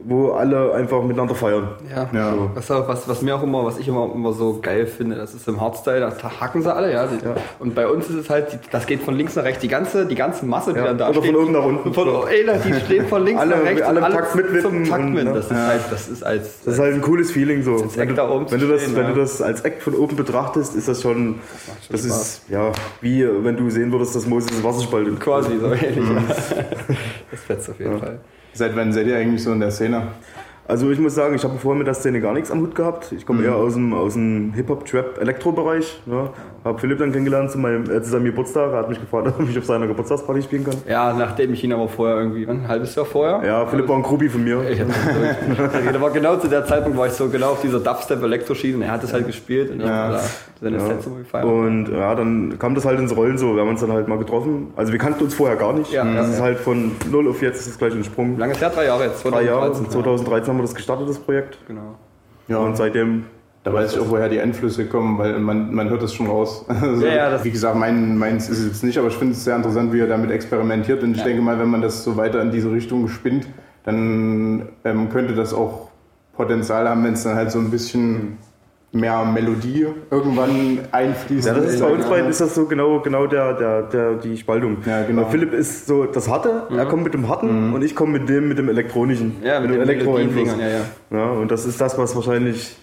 wo 0.04 0.32
alle 0.32 0.72
einfach 0.74 1.02
miteinander 1.02 1.34
feiern. 1.34 1.68
Ja. 1.94 2.08
Ja. 2.12 2.34
Was, 2.54 2.70
was, 2.70 3.08
was 3.08 3.22
mir 3.22 3.34
auch 3.36 3.42
immer, 3.42 3.64
was 3.64 3.78
ich 3.78 3.88
immer, 3.88 4.08
immer 4.14 4.32
so 4.32 4.58
geil 4.60 4.86
finde, 4.86 5.16
das 5.16 5.34
ist 5.34 5.48
im 5.48 5.60
Hardstyle, 5.60 6.00
da 6.00 6.30
hacken 6.40 6.62
sie 6.62 6.72
alle, 6.74 6.92
ja. 6.92 7.06
Die, 7.06 7.16
Und 7.58 7.74
bei 7.74 7.88
uns 7.88 8.08
ist 8.08 8.14
es 8.16 8.30
halt, 8.30 8.52
die, 8.52 8.58
das 8.70 8.86
geht 8.86 9.02
von 9.02 9.14
links 9.16 9.34
nach 9.36 9.44
rechts. 9.44 9.60
Die 9.60 9.68
ganze, 9.68 10.06
die 10.06 10.14
ganze 10.14 10.46
Masse, 10.46 10.72
die 10.72 10.78
Ja. 10.78 10.84
dann 10.86 10.98
da 10.98 11.08
Oder 11.08 11.20
steht. 11.22 11.34
von 11.34 11.42
oben 11.44 11.52
nach 11.52 11.64
unten. 11.64 11.94
Von, 11.94 12.08
ey, 12.28 12.46
die 12.64 12.74
stehen 12.84 13.06
von 13.08 13.24
links 13.24 13.40
Alle- 13.40 13.56
nach 13.56 13.64
rechts. 13.64 13.82
alle 13.82 14.00
und 14.00 14.06
im 14.06 14.12
Takt 14.12 14.34
mitwippen 14.34 14.62
Zum 14.62 14.84
Takt 14.84 15.04
und, 15.04 15.12
mit. 15.14 15.24
ne? 15.24 15.32
Das 15.32 15.46
ist 15.50 15.56
halt, 15.56 15.80
das 15.90 16.08
ist 16.08 16.22
als. 16.24 16.62
Das 16.64 16.74
ist 16.74 16.80
halt 16.80 16.94
ein 16.94 17.02
cooles 17.02 17.30
Feeling 17.32 17.62
so. 17.62 17.72
Als 17.74 17.96
Wenn 17.96 18.02
Act 18.02 18.12
du, 18.12 18.16
da 18.16 18.30
oben 18.30 18.50
wenn, 18.50 18.60
du 18.60 18.68
das, 18.68 18.82
stehen, 18.82 18.96
wenn 18.96 19.04
ja. 19.04 19.12
du 19.12 19.20
das 19.20 19.42
als 19.42 19.60
Act 19.62 19.82
von 19.82 19.94
oben 19.94 20.16
betrachtest, 20.16 20.76
ist 20.76 20.88
das 20.88 21.02
schon, 21.02 21.16
schon 21.16 21.36
das 21.90 22.04
ist 22.04 22.42
ja 22.48 22.70
wie 23.00 23.26
wenn 23.42 23.56
du 23.56 23.68
sehen 23.70 23.90
würdest, 23.92 24.14
dass 24.14 24.26
Moses 24.26 24.50
das 24.50 24.62
Wasser 24.62 24.82
spaltet. 24.82 25.18
quasi 25.20 25.58
so 25.58 25.66
ähnlich. 25.66 25.96
Mhm. 25.96 26.24
das 27.30 27.40
fetzt 27.40 27.70
auf 27.70 27.78
jeden 27.80 27.98
Fall. 27.98 28.18
Seit 28.56 28.74
wann 28.74 28.90
seid 28.90 29.06
ihr 29.06 29.18
eigentlich 29.18 29.42
so 29.42 29.52
in 29.52 29.60
der 29.60 29.70
Szene? 29.70 30.12
Also 30.68 30.90
ich 30.90 30.98
muss 30.98 31.14
sagen, 31.14 31.34
ich 31.36 31.44
habe 31.44 31.56
vorher 31.58 31.78
mit 31.78 31.86
der 31.86 31.94
Szene 31.94 32.20
gar 32.20 32.32
nichts 32.32 32.50
am 32.50 32.60
Hut 32.60 32.74
gehabt. 32.74 33.12
Ich 33.12 33.24
komme 33.24 33.44
eher 33.44 33.54
aus 33.54 33.74
dem, 33.74 33.94
aus 33.94 34.14
dem 34.14 34.52
Hip-Hop-Trap-Elektro-Bereich. 34.54 36.02
Ne? 36.06 36.30
Habe 36.64 36.78
Philipp 36.80 36.98
dann 36.98 37.12
kennengelernt 37.12 37.52
zu, 37.52 37.58
meinem, 37.58 37.84
äh, 37.84 38.02
zu 38.02 38.10
seinem 38.10 38.24
Geburtstag. 38.24 38.72
Er 38.72 38.78
hat 38.78 38.88
mich 38.88 39.00
gefragt, 39.00 39.28
ob 39.38 39.48
ich 39.48 39.56
auf 39.56 39.64
seiner 39.64 39.86
Geburtstagsparty 39.86 40.42
spielen 40.42 40.64
kann. 40.64 40.74
Ja, 40.88 41.12
nachdem 41.12 41.52
ich 41.52 41.62
ihn 41.62 41.72
aber 41.72 41.88
vorher 41.88 42.16
irgendwie, 42.18 42.48
ein 42.48 42.66
halbes 42.66 42.96
Jahr 42.96 43.06
vorher? 43.06 43.46
Ja, 43.46 43.64
Philipp 43.66 43.88
war 43.88 43.96
ein 43.96 44.02
Groupie 44.02 44.28
von 44.28 44.42
mir. 44.42 44.68
Ich 44.68 44.78
das 44.78 44.88
da 45.92 46.00
war 46.00 46.10
genau 46.10 46.36
zu 46.36 46.48
der 46.48 46.64
Zeitpunkt, 46.64 46.98
war 46.98 47.06
ich 47.06 47.12
so 47.12 47.28
genau 47.28 47.50
auf 47.50 47.62
dieser 47.62 47.78
Dubstep-Elektroschiene 47.78 48.76
und 48.76 48.82
er 48.82 48.90
hat 48.90 49.04
es 49.04 49.12
halt 49.12 49.26
gespielt 49.26 49.70
und 49.70 49.80
Ja. 49.80 50.10
da 50.10 50.20
seine 50.60 50.80
Sets 50.80 51.06
immer 51.06 51.18
gefeiert. 51.18 51.44
Und 51.44 51.88
ja, 51.90 52.14
dann 52.14 52.58
kam 52.58 52.74
das 52.74 52.84
halt 52.84 52.98
ins 52.98 53.14
Rollen 53.14 53.38
so. 53.38 53.54
Wir 53.54 53.60
haben 53.60 53.68
uns 53.68 53.80
dann 53.80 53.92
halt 53.92 54.08
mal 54.08 54.18
getroffen. 54.18 54.72
Also 54.74 54.90
wir 54.90 54.98
kannten 54.98 55.22
uns 55.22 55.34
vorher 55.34 55.56
gar 55.56 55.72
nicht. 55.74 55.92
Ja, 55.92 56.04
das 56.04 56.14
ja, 56.14 56.22
ist 56.24 56.38
ja. 56.38 56.44
halt 56.44 56.58
von 56.58 56.92
0 57.10 57.28
auf 57.28 57.42
jetzt 57.42 57.60
ist 57.60 57.68
es 57.68 57.78
gleich 57.78 57.92
ein 57.92 58.04
Sprung. 58.04 58.38
Lange 58.38 58.54
her, 58.54 58.70
drei 58.70 58.86
Jahre 58.86 59.04
jetzt. 59.04 59.22
Drei 59.22 59.44
Jahre. 59.44 59.72
2013, 59.72 59.90
2013 59.90 60.55
haben 60.56 60.62
wir 60.62 60.66
das 60.66 60.74
gestartet, 60.74 61.08
das 61.08 61.18
Projekt. 61.18 61.58
Genau. 61.66 61.94
Ja, 62.48 62.58
Und 62.58 62.76
seitdem 62.76 63.24
Da 63.64 63.72
weiß 63.74 63.94
ich 63.94 64.00
auch, 64.00 64.08
woher 64.08 64.28
die 64.28 64.40
Einflüsse 64.40 64.86
kommen, 64.86 65.18
weil 65.18 65.38
man, 65.40 65.74
man 65.74 65.90
hört 65.90 66.02
das 66.02 66.14
schon 66.14 66.26
raus. 66.28 66.64
Also, 66.68 67.04
Ja, 67.04 67.14
ja, 67.14 67.30
das- 67.30 67.44
wie 67.44 67.50
gesagt, 67.50 67.76
mein, 67.76 68.16
meins 68.16 68.48
ist 68.48 68.60
es 68.60 68.66
jetzt 68.66 68.84
nicht, 68.84 68.96
aber 68.98 69.08
ich 69.08 69.16
finde 69.16 69.32
es 69.34 69.44
sehr 69.44 69.56
interessant, 69.56 69.92
wie 69.92 70.00
er 70.00 70.06
damit 70.06 70.30
experimentiert. 70.30 71.02
Und 71.02 71.12
ich 71.12 71.18
Ja. 71.18 71.24
denke 71.24 71.42
mal, 71.42 71.58
wenn 71.58 71.68
man 71.68 71.82
das 71.82 72.02
so 72.04 72.16
weiter 72.16 72.40
in 72.42 72.50
diese 72.52 72.70
Richtung 72.70 73.08
spinnt, 73.08 73.46
dann 73.84 74.68
ähm, 74.84 75.08
könnte 75.10 75.34
das 75.34 75.52
auch 75.52 75.90
Potenzial 76.36 76.88
haben, 76.88 77.02
wenn 77.04 77.14
es 77.14 77.22
dann 77.24 77.34
halt 77.36 77.50
so 77.50 77.58
ein 77.58 77.70
bisschen 77.70 78.38
mehr 78.96 79.24
Melodie 79.24 79.86
irgendwann 80.10 80.80
einfließt. 80.92 81.46
Ja, 81.46 81.54
das 81.54 81.74
ist 81.74 81.80
bei 81.80 81.86
uns 81.86 82.06
beiden 82.06 82.30
ist 82.30 82.40
das 82.40 82.54
so 82.54 82.66
genau, 82.66 83.00
genau 83.00 83.26
der, 83.26 83.54
der, 83.54 83.82
der, 83.82 84.14
die 84.14 84.36
Spaltung. 84.36 84.78
Ja, 84.84 85.02
genau. 85.04 85.22
Weil 85.22 85.30
Philipp 85.30 85.52
ist 85.52 85.86
so 85.86 86.04
das 86.04 86.28
Harte, 86.28 86.64
er 86.76 86.86
kommt 86.86 87.04
mit 87.04 87.14
dem 87.14 87.28
Harten 87.28 87.72
und 87.72 87.82
ich 87.82 87.94
komme 87.94 88.18
mit 88.18 88.28
dem 88.28 88.48
mit 88.48 88.58
dem 88.58 88.68
Elektronischen. 88.68 89.36
Ja, 89.42 89.60
mit 89.60 89.70
den 89.70 89.80
Elektro-Einfluss. 89.80 90.34
Melodien-Dingern, 90.56 90.60
ja, 91.10 91.18
ja. 91.18 91.18
Ja, 91.18 91.30
und 91.32 91.50
das 91.50 91.66
ist 91.66 91.80
das, 91.80 91.96
was 91.98 92.14
wahrscheinlich 92.16 92.76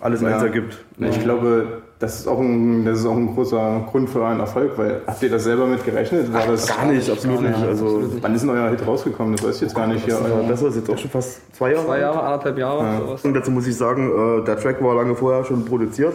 alles 0.00 0.20
Ja. 0.20 0.28
eins 0.28 0.42
ergibt. 0.42 0.84
Ich 0.98 1.20
glaube, 1.22 1.82
das 1.98 2.20
ist, 2.20 2.28
auch 2.28 2.40
ein, 2.40 2.84
das 2.84 2.98
ist 2.98 3.06
auch 3.06 3.16
ein 3.16 3.34
großer 3.34 3.86
Grund 3.90 4.10
für 4.10 4.20
euren 4.20 4.40
Erfolg, 4.40 4.72
weil 4.76 5.02
habt 5.06 5.22
ihr 5.22 5.30
das 5.30 5.44
selber 5.44 5.66
mit 5.66 5.84
gerechnet? 5.84 6.32
War 6.32 6.46
das, 6.46 6.66
Gar 6.66 6.86
nicht, 6.86 7.08
absolut 7.08 7.40
nicht. 7.42 7.56
Also, 7.56 8.02
Wann 8.20 8.34
ist 8.34 8.42
denn 8.42 8.50
euer 8.50 8.70
Hit 8.70 8.86
rausgekommen? 8.86 9.36
Das 9.36 9.46
weiß 9.46 9.56
ich 9.56 9.62
jetzt 9.62 9.74
gar 9.74 9.86
nicht. 9.86 10.04
Hier. 10.04 10.14
ja, 10.14 10.48
das 10.48 10.62
ist 10.62 10.76
jetzt 10.76 10.90
auch 10.90 10.98
schon 10.98 11.10
fast 11.10 11.40
zwei 11.54 11.72
Jahre. 11.72 11.86
Zwei 11.86 12.00
Jahre, 12.00 12.22
anderthalb 12.22 12.58
Jahre, 12.58 13.00
sowas. 13.00 13.24
Und 13.24 13.34
dazu 13.34 13.50
muss 13.50 13.66
ich 13.66 13.76
sagen, 13.76 14.40
äh, 14.40 14.44
der 14.44 14.58
Track 14.58 14.82
war 14.82 14.94
lange 14.96 15.14
vorher 15.14 15.44
schon 15.44 15.64
produziert. 15.64 16.14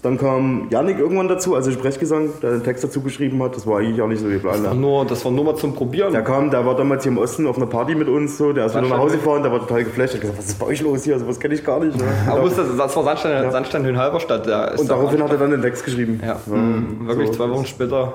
Dann 0.00 0.16
kam 0.16 0.68
Yannick 0.70 0.98
irgendwann 1.00 1.26
dazu, 1.26 1.56
also 1.56 1.72
Sprechgesang, 1.72 2.28
der 2.40 2.52
den 2.52 2.62
Text 2.62 2.84
dazu 2.84 3.00
geschrieben 3.00 3.42
hat. 3.42 3.56
Das 3.56 3.66
war 3.66 3.78
eigentlich 3.80 4.00
auch 4.00 4.06
nicht 4.06 4.22
so 4.22 4.28
geplant. 4.28 4.58
Das 4.58 4.66
war 4.66 4.74
nur, 4.74 5.04
das 5.04 5.24
war 5.24 5.32
nur 5.32 5.44
mal 5.44 5.56
zum 5.56 5.74
Probieren. 5.74 6.12
Der 6.12 6.22
kam, 6.22 6.50
der 6.50 6.64
war 6.64 6.76
damals 6.76 7.02
hier 7.02 7.10
im 7.10 7.18
Osten 7.18 7.46
auf 7.48 7.56
einer 7.56 7.66
Party 7.66 7.96
mit 7.96 8.08
uns, 8.08 8.38
so, 8.38 8.52
der 8.52 8.66
ist 8.66 8.76
wieder 8.76 8.86
nach 8.88 8.98
Hause 8.98 9.16
gefahren, 9.16 9.42
der 9.42 9.50
war 9.50 9.58
total 9.60 9.82
geflasht, 9.82 10.14
hat 10.14 10.20
gesagt, 10.20 10.38
was 10.38 10.46
ist 10.46 10.58
bei 10.60 10.66
euch 10.66 10.80
los 10.82 11.02
hier, 11.02 11.18
sowas 11.18 11.40
kenne 11.40 11.54
ich 11.54 11.64
gar 11.64 11.80
nicht. 11.84 11.96
Ne? 11.98 12.04
Aber 12.28 12.42
wusste, 12.42 12.62
das, 12.62 12.76
das 12.76 12.96
war 12.96 13.02
Sandstein, 13.02 13.50
Sandstein 13.50 13.84
in 13.86 13.96
Halberstadt. 13.98 14.42
Und 14.42 14.48
da- 14.50 14.74
daraufhin 14.94 15.20
hat 15.22 15.32
er 15.32 15.38
dann 15.38 15.50
den 15.50 15.62
Text 15.62 15.84
geschrieben. 15.84 16.20
Ja, 16.24 16.36
wirklich 16.46 17.28
so, 17.28 17.34
zwei 17.34 17.50
Wochen 17.50 17.66
später 17.66 18.12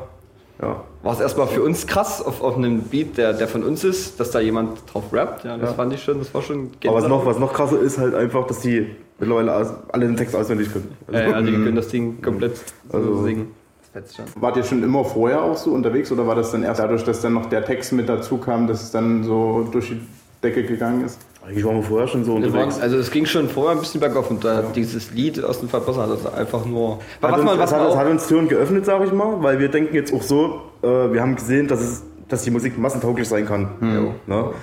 Ja. 0.62 0.84
war 1.02 1.14
es 1.14 1.20
erstmal 1.20 1.48
für 1.48 1.62
uns 1.64 1.88
krass 1.88 2.22
auf, 2.22 2.42
auf 2.42 2.56
einem 2.56 2.82
Beat, 2.84 3.18
der, 3.18 3.34
der 3.34 3.48
von 3.48 3.64
uns 3.64 3.84
ist, 3.84 4.20
dass 4.20 4.32
da 4.32 4.40
jemand 4.40 4.80
drauf 4.92 5.04
rappt. 5.12 5.44
Ja, 5.46 5.58
das 5.58 5.72
Ja. 5.72 5.76
fand 5.76 5.92
ich 5.94 6.04
schon, 6.04 6.20
das 6.20 6.34
war 6.34 6.42
schon 6.42 6.70
Aber 6.86 6.96
was 6.96 7.08
noch, 7.08 7.26
was 7.26 7.40
noch 7.40 7.52
krasser 7.54 7.80
ist, 7.80 7.98
halt 7.98 8.14
einfach, 8.16 8.46
dass 8.48 8.60
die 8.60 8.88
mittlerweile 9.20 9.52
alle 9.92 10.06
den 10.06 10.16
Text 10.16 10.36
auswendig 10.36 10.72
können. 10.72 10.96
Also, 11.08 11.20
Ja, 11.20 11.30
ja, 11.32 11.42
die 11.42 11.52
können 11.52 11.76
das 11.76 11.88
Ding 11.90 12.22
komplett 12.22 12.58
so 12.90 12.98
Also- 12.98 13.24
singen. 13.24 13.52
Das 13.82 13.90
fetzt 14.04 14.16
schon. 14.16 14.26
Wart 14.42 14.56
ihr 14.58 14.64
schon 14.64 14.82
immer 14.84 15.04
vorher 15.04 15.42
auch 15.44 15.58
so 15.58 15.72
unterwegs 15.72 16.12
oder 16.12 16.26
war 16.28 16.36
das 16.36 16.52
dann 16.52 16.64
erst 16.64 16.80
dadurch, 16.80 17.04
dass 17.04 17.22
dann 17.22 17.34
noch 17.34 17.48
der 17.48 17.66
Text 17.66 17.92
mit 17.92 18.08
dazu 18.08 18.38
kam, 18.38 18.68
dass 18.68 18.82
es 18.84 18.92
dann 18.92 19.24
so 19.24 19.68
durch 19.72 19.90
die 19.90 20.02
Decke 20.42 20.64
gegangen 20.64 21.04
ist? 21.06 21.20
Eigentlich 21.46 21.66
waren 21.66 21.76
wir 21.76 21.84
vorher 21.84 22.08
schon 22.08 22.24
so 22.24 22.36
Wir 22.38 22.54
waren, 22.54 22.64
unterwegs. 22.64 22.80
also 22.80 22.98
es 22.98 23.12
ging 23.12 23.26
schon 23.26 23.50
vorher 23.50 23.74
ein 23.74 23.80
bisschen 23.80 24.00
bergauf 24.00 24.30
und 24.30 24.46
da 24.46 24.64
dieses 24.74 25.12
Lied 25.12 25.44
aus 25.44 25.60
dem 25.60 25.68
Verbessern, 25.68 26.10
das 26.10 26.22
ist 26.22 26.34
einfach 26.34 26.66
nur. 26.66 27.00
Hat 27.22 27.32
was 27.32 27.34
uns, 27.34 27.44
man, 27.44 27.60
was 27.60 27.72
man 27.72 27.82
hat, 27.82 27.88
auch, 27.90 27.98
hat 27.98 28.08
uns 28.08 28.28
Türen 28.28 28.48
geöffnet, 28.48 28.86
sag 28.86 29.04
ich 29.04 29.12
mal, 29.12 29.44
weil 29.44 29.60
wir 29.60 29.68
denken 29.68 29.94
jetzt 29.94 30.14
auch 30.14 30.22
so, 30.22 30.62
äh, 30.82 30.88
wir 30.88 31.22
haben 31.22 31.36
gesehen, 31.36 31.68
dass, 31.68 31.82
es, 31.82 32.04
dass 32.30 32.44
die 32.44 32.52
Musik 32.52 32.78
massentauglich 32.78 33.28
sein 33.28 33.46
kann. 33.46 33.72
Ne? 33.82 34.14
Jo. 34.32 34.54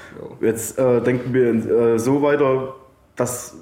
Jetzt 0.40 0.78
äh, 0.78 1.02
denken 1.02 1.34
wir 1.34 1.94
äh, 1.94 1.98
so 1.98 2.22
weiter, 2.22 2.74
dass 3.14 3.56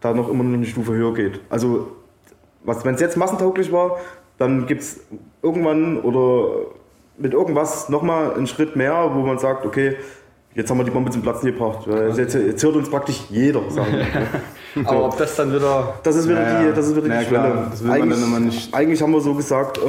da 0.00 0.14
noch 0.14 0.28
immer 0.28 0.44
noch 0.44 0.54
eine 0.54 0.66
Stufe 0.66 0.92
höher 0.92 1.12
geht. 1.12 1.40
Also, 1.50 1.88
wenn 2.64 2.94
es 2.94 3.00
jetzt 3.00 3.16
massentauglich 3.16 3.72
war, 3.72 3.98
dann 4.38 4.66
gibt 4.66 4.82
es 4.82 5.00
irgendwann 5.42 6.00
oder 6.00 6.66
mit 7.18 7.34
irgendwas 7.34 7.88
nochmal 7.88 8.34
einen 8.34 8.46
Schritt 8.46 8.76
mehr, 8.76 9.10
wo 9.12 9.20
man 9.20 9.38
sagt, 9.38 9.66
okay, 9.66 9.96
jetzt 10.54 10.70
haben 10.70 10.78
wir 10.78 10.84
die 10.84 10.90
Bombe 10.90 11.10
zum 11.10 11.22
Platzen 11.22 11.52
gebracht. 11.52 11.86
Jetzt, 12.16 12.34
jetzt 12.34 12.62
hört 12.64 12.76
uns 12.76 12.88
praktisch 12.90 13.22
jeder, 13.30 13.60
sagen 13.70 13.92
wir. 14.74 14.84
aber 14.88 15.04
ob 15.06 15.16
das 15.18 15.36
dann 15.36 15.52
wieder. 15.54 15.94
Das 16.02 16.16
ist 16.16 16.28
wieder 16.28 16.42
Ja, 16.42 16.62
ja. 16.62 16.68
die, 16.70 16.74
das 16.76 16.86
ist 16.88 16.96
wieder 16.96 17.06
Ja, 17.14 17.20
die 17.20 17.26
Schwelle. 17.26 17.66
das 17.70 17.82
will 17.82 17.90
man 17.98 18.10
dann 18.10 18.22
immer 18.22 18.40
nicht- 18.40 18.74
eigentlich 18.74 19.02
haben 19.02 19.12
wir 19.12 19.20
so 19.20 19.34
gesagt, 19.34 19.78
äh, 19.78 19.80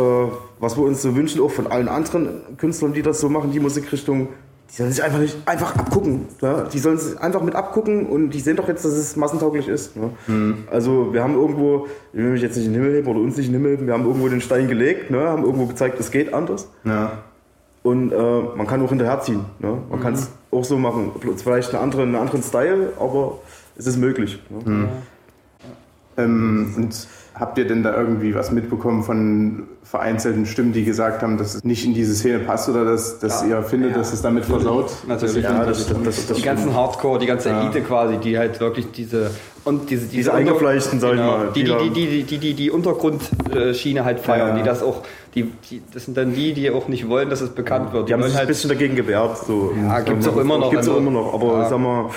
was 0.60 0.78
wir 0.78 0.84
uns 0.84 1.02
so 1.02 1.16
wünschen, 1.16 1.42
auch 1.42 1.52
von 1.52 1.68
allen 1.68 1.88
anderen 1.88 2.58
Künstlern, 2.58 2.94
die 2.94 3.02
das 3.02 3.20
so 3.20 3.30
machen, 3.30 3.52
die 3.52 3.60
Musikrichtung, 3.60 4.30
die 4.70 4.76
sollen 4.78 4.92
sich 4.92 5.04
einfach 5.04 5.20
nicht 5.20 5.36
einfach 5.46 5.76
abgucken. 5.76 6.28
Ja? 6.42 6.64
Die 6.64 6.80
sollen 6.80 6.98
sich 6.98 7.20
einfach 7.20 7.42
mit 7.42 7.56
abgucken 7.56 8.06
und 8.06 8.30
die 8.30 8.40
sehen 8.40 8.56
doch 8.56 8.68
jetzt, 8.70 8.86
dass 8.86 8.94
es 8.94 9.16
massentauglich 9.18 9.68
ist. 9.68 9.98
Ne? 9.98 10.12
Hm. 10.28 10.64
Also 10.72 11.12
wir 11.14 11.22
haben 11.24 11.34
irgendwo, 11.36 11.88
ich 12.14 12.20
will 12.20 12.30
mich 12.32 12.42
jetzt 12.42 12.56
nicht 12.56 12.68
in 12.68 12.74
den 12.74 12.82
Himmel 12.84 12.98
heben 12.98 13.08
oder 13.08 13.20
uns 13.20 13.36
nicht 13.36 13.48
in 13.48 13.54
den 13.54 13.62
Himmel 13.62 13.78
heben, 13.78 13.88
wir 13.88 13.94
haben 13.94 14.06
irgendwo 14.06 14.30
den 14.30 14.40
Stein 14.40 14.68
gelegt, 14.70 15.12
ne? 15.12 15.20
haben 15.28 15.44
irgendwo 15.44 15.66
gezeigt, 15.66 16.00
es 16.00 16.10
geht 16.12 16.34
anders. 16.34 16.70
Ja. 16.86 17.12
Und 17.84 18.14
äh, 18.14 18.16
man 18.56 18.66
kann 18.68 18.82
auch 18.86 18.90
hinterherziehen. 18.90 19.42
Ne? 19.60 19.78
Man 19.90 20.00
kann 20.00 20.14
es 20.14 20.30
auch 20.52 20.64
so 20.64 20.78
machen. 20.78 21.12
Vielleicht 21.38 21.74
einen 21.74 21.84
anderen, 21.84 22.10
einen 22.10 22.16
anderen 22.16 22.44
Style, 22.44 22.94
aber 23.00 23.40
es 23.78 23.88
ist 23.88 23.98
möglich. 23.98 24.40
Ne? 24.50 24.90
Ähm, 26.18 26.74
und 26.78 27.08
habt 27.36 27.58
ihr 27.58 27.66
denn 27.66 27.84
da 27.84 27.96
irgendwie 27.96 28.36
was 28.36 28.52
mitbekommen 28.52 29.04
von 29.04 29.64
vereinzelten 29.84 30.46
Stimmen, 30.46 30.74
die 30.74 30.84
gesagt 30.84 31.22
haben, 31.22 31.38
dass 31.38 31.56
es 31.56 31.64
nicht 31.64 31.86
in 31.86 31.94
diese 31.94 32.14
Szene 32.14 32.40
passt 32.40 32.70
oder 32.70 32.86
dass, 32.86 33.20
dass 33.20 33.42
Ja. 33.42 33.48
ihr 33.60 33.64
findet, 33.64 33.92
Ja. 33.92 33.98
dass 33.98 34.14
es 34.14 34.22
damit 34.22 34.46
versaut? 34.46 34.92
Natürlich. 35.08 35.44
Ja, 35.44 35.64
das, 35.66 35.88
das, 35.88 36.04
das, 36.04 36.28
das 36.28 36.38
die 36.38 36.44
ganzen 36.44 36.74
Hardcore, 36.76 37.20
die 37.20 37.26
ganze 37.26 37.50
Elite 37.50 37.82
quasi, 37.82 38.18
die 38.18 38.38
halt 38.38 38.60
wirklich 38.60 38.92
diese 38.92 39.32
und 39.64 39.90
diese 39.90 40.08
Diese 40.08 40.34
eingefleischten, 40.34 41.00
sag 41.00 41.12
ich 41.12 41.18
genau, 41.18 41.38
mal, 41.38 41.48
die 41.54 41.64
die 41.64 41.72
die 41.78 41.90
die 41.90 42.08
die 42.08 42.24
die 42.24 42.38
die 42.40 42.54
die 42.54 42.72
Untergrundschiene 42.72 44.04
halt 44.06 44.20
feiern, 44.20 44.50
Ja. 44.50 44.56
die 44.58 44.64
das 44.64 44.82
auch 44.84 45.04
die, 45.36 45.52
die 45.70 45.82
das 45.94 46.06
sind 46.06 46.18
dann 46.18 46.34
die, 46.34 46.54
die 46.54 46.70
auch 46.72 46.88
nicht 46.88 47.08
wollen, 47.10 47.30
dass 47.30 47.42
es 47.42 47.50
bekannt 47.50 47.94
wird. 47.94 48.10
Die 48.10 48.14
haben 48.14 48.22
wollen 48.22 48.30
sich 48.32 48.38
ein 48.38 48.40
halt 48.40 48.48
bisschen 48.50 48.70
dagegen 48.70 48.96
gewehrt. 48.96 49.38
So. 49.46 49.74
Ja, 49.82 50.00
gibt's 50.02 50.28
auch 50.28 50.38
immer 50.38 50.58
noch. 50.58 50.72
Gibt's 50.72 50.88
auch 50.88 50.94
Also, 50.96 51.08
immer 51.08 51.12
noch. 51.22 51.34
Aber 51.34 51.60
ja. 51.60 51.70
sag 51.70 51.80
mal, 51.80 52.10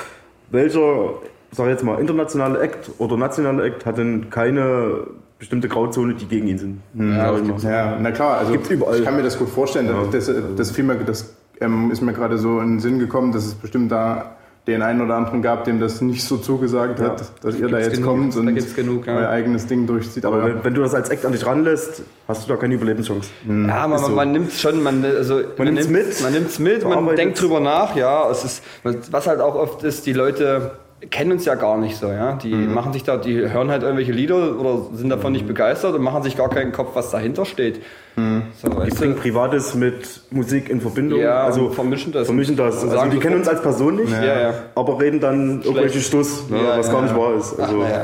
welcher, 0.50 1.10
sag 1.52 1.68
jetzt 1.68 1.84
mal, 1.84 1.98
internationale 2.00 2.60
Act 2.60 2.90
oder 2.98 3.16
nationale 3.16 3.62
Act 3.64 3.86
hat 3.86 3.98
denn 3.98 4.30
keine 4.30 5.06
bestimmte 5.38 5.68
Grauzone, 5.68 6.14
die 6.14 6.26
gegen 6.26 6.48
ihn 6.48 6.58
sind? 6.58 6.80
Ja, 6.94 7.30
das 7.32 7.40
ich 7.42 7.64
mal. 7.64 7.72
Ja, 7.72 7.98
na 8.00 8.10
klar, 8.10 8.38
also 8.38 8.52
Gibt's 8.52 8.70
überall. 8.70 8.98
ich 8.98 9.04
kann 9.04 9.16
mir 9.16 9.22
das 9.22 9.38
gut 9.38 9.48
vorstellen. 9.48 9.88
Das, 10.10 10.30
das, 10.56 10.70
fiel 10.70 10.84
mir, 10.84 10.96
das 10.96 11.34
ähm, 11.60 11.90
ist 11.90 12.00
mir 12.00 12.12
gerade 12.12 12.38
so 12.38 12.60
in 12.60 12.74
den 12.74 12.80
Sinn 12.80 12.98
gekommen, 12.98 13.32
dass 13.32 13.44
es 13.44 13.54
bestimmt 13.54 13.92
da 13.92 14.33
den 14.66 14.80
einen 14.80 15.02
oder 15.02 15.16
anderen 15.16 15.42
gab, 15.42 15.64
dem 15.64 15.78
das 15.78 16.00
nicht 16.00 16.24
so 16.24 16.38
zugesagt 16.38 16.98
hat, 16.98 17.22
dass 17.42 17.58
ihr 17.58 17.68
da 17.68 17.78
jetzt 17.78 17.96
genug, 17.96 18.08
kommt 18.08 18.36
und 18.36 18.76
genug, 18.76 19.06
ja. 19.06 19.16
euer 19.16 19.28
eigenes 19.28 19.66
Ding 19.66 19.86
durchzieht. 19.86 20.24
Aber 20.24 20.36
Aber 20.36 20.46
wenn, 20.46 20.64
wenn 20.64 20.74
du 20.74 20.80
das 20.80 20.94
als 20.94 21.10
Act 21.10 21.26
an 21.26 21.32
dich 21.32 21.44
ranlässt, 21.44 22.02
hast 22.26 22.44
du 22.44 22.52
da 22.52 22.58
keine 22.58 22.74
Überlebenschance. 22.74 23.28
Ja, 23.46 23.86
man, 23.86 23.98
so. 23.98 24.06
man, 24.06 24.14
man 24.14 24.32
nimmt 24.32 24.48
es 24.48 24.60
schon, 24.60 24.82
man, 24.82 25.04
also, 25.04 25.42
man, 25.58 25.66
nimmt's 25.66 25.88
nimmt 25.88 26.06
mit, 26.06 26.22
Man 26.22 26.32
nimmt 26.32 26.48
es 26.48 26.58
mit, 26.58 26.84
man 26.84 27.14
denkt 27.14 27.40
drüber 27.40 27.60
nach, 27.60 27.94
ja. 27.94 28.30
Es 28.30 28.44
ist, 28.44 28.62
was 28.82 29.26
halt 29.26 29.40
auch 29.40 29.54
oft 29.54 29.84
ist, 29.84 30.06
die 30.06 30.14
Leute 30.14 30.72
kennen 31.10 31.32
uns 31.32 31.44
ja 31.44 31.54
gar 31.54 31.78
nicht 31.78 31.96
so, 31.96 32.08
ja. 32.08 32.34
Die 32.34 32.54
Mhm. 32.54 32.74
machen 32.74 32.92
sich 32.92 33.02
da, 33.04 33.16
die 33.16 33.48
hören 33.50 33.70
halt 33.70 33.82
irgendwelche 33.82 34.12
Lieder 34.12 34.58
oder 34.58 34.78
sind 34.94 35.08
davon 35.08 35.32
nicht 35.32 35.46
begeistert 35.46 35.94
und 35.94 36.02
machen 36.02 36.22
sich 36.22 36.36
gar 36.36 36.48
keinen 36.50 36.72
Kopf, 36.72 36.90
was 36.94 37.10
dahinter 37.10 37.44
steht. 37.44 37.80
Mhm. 38.16 38.42
So, 38.60 38.68
Die 38.68 38.90
du? 38.90 38.96
bringen 38.96 39.16
Privates 39.16 39.74
mit 39.74 40.22
Musik 40.30 40.68
in 40.68 40.80
Verbindung. 40.80 41.20
Ja, 41.20 41.44
also 41.44 41.70
vermischen 41.70 42.12
das. 42.12 42.26
Vermischen 42.26 42.56
das. 42.56 42.76
Und 42.76 42.88
Also 42.90 42.96
sagen 42.98 43.10
die 43.10 43.18
kennen 43.18 43.36
uns 43.36 43.48
als 43.48 43.60
Person 43.62 43.96
nicht, 43.96 44.12
Ja, 44.12 44.24
ja. 44.40 44.54
aber 44.74 45.00
reden 45.00 45.20
dann 45.20 45.62
irgendwelche 45.62 46.00
Stuss, 46.00 46.48
ne, 46.48 46.58
Ja, 46.62 46.78
was 46.78 46.86
ja, 46.86 46.92
gar 46.92 47.02
nicht 47.02 47.14
ja. 47.14 47.20
wahr 47.20 47.34
ist. 47.34 47.58
Also, 47.58 47.82
Ach, 47.82 47.88
na 47.88 47.90
ja. 47.90 47.96
Ja. 47.96 48.02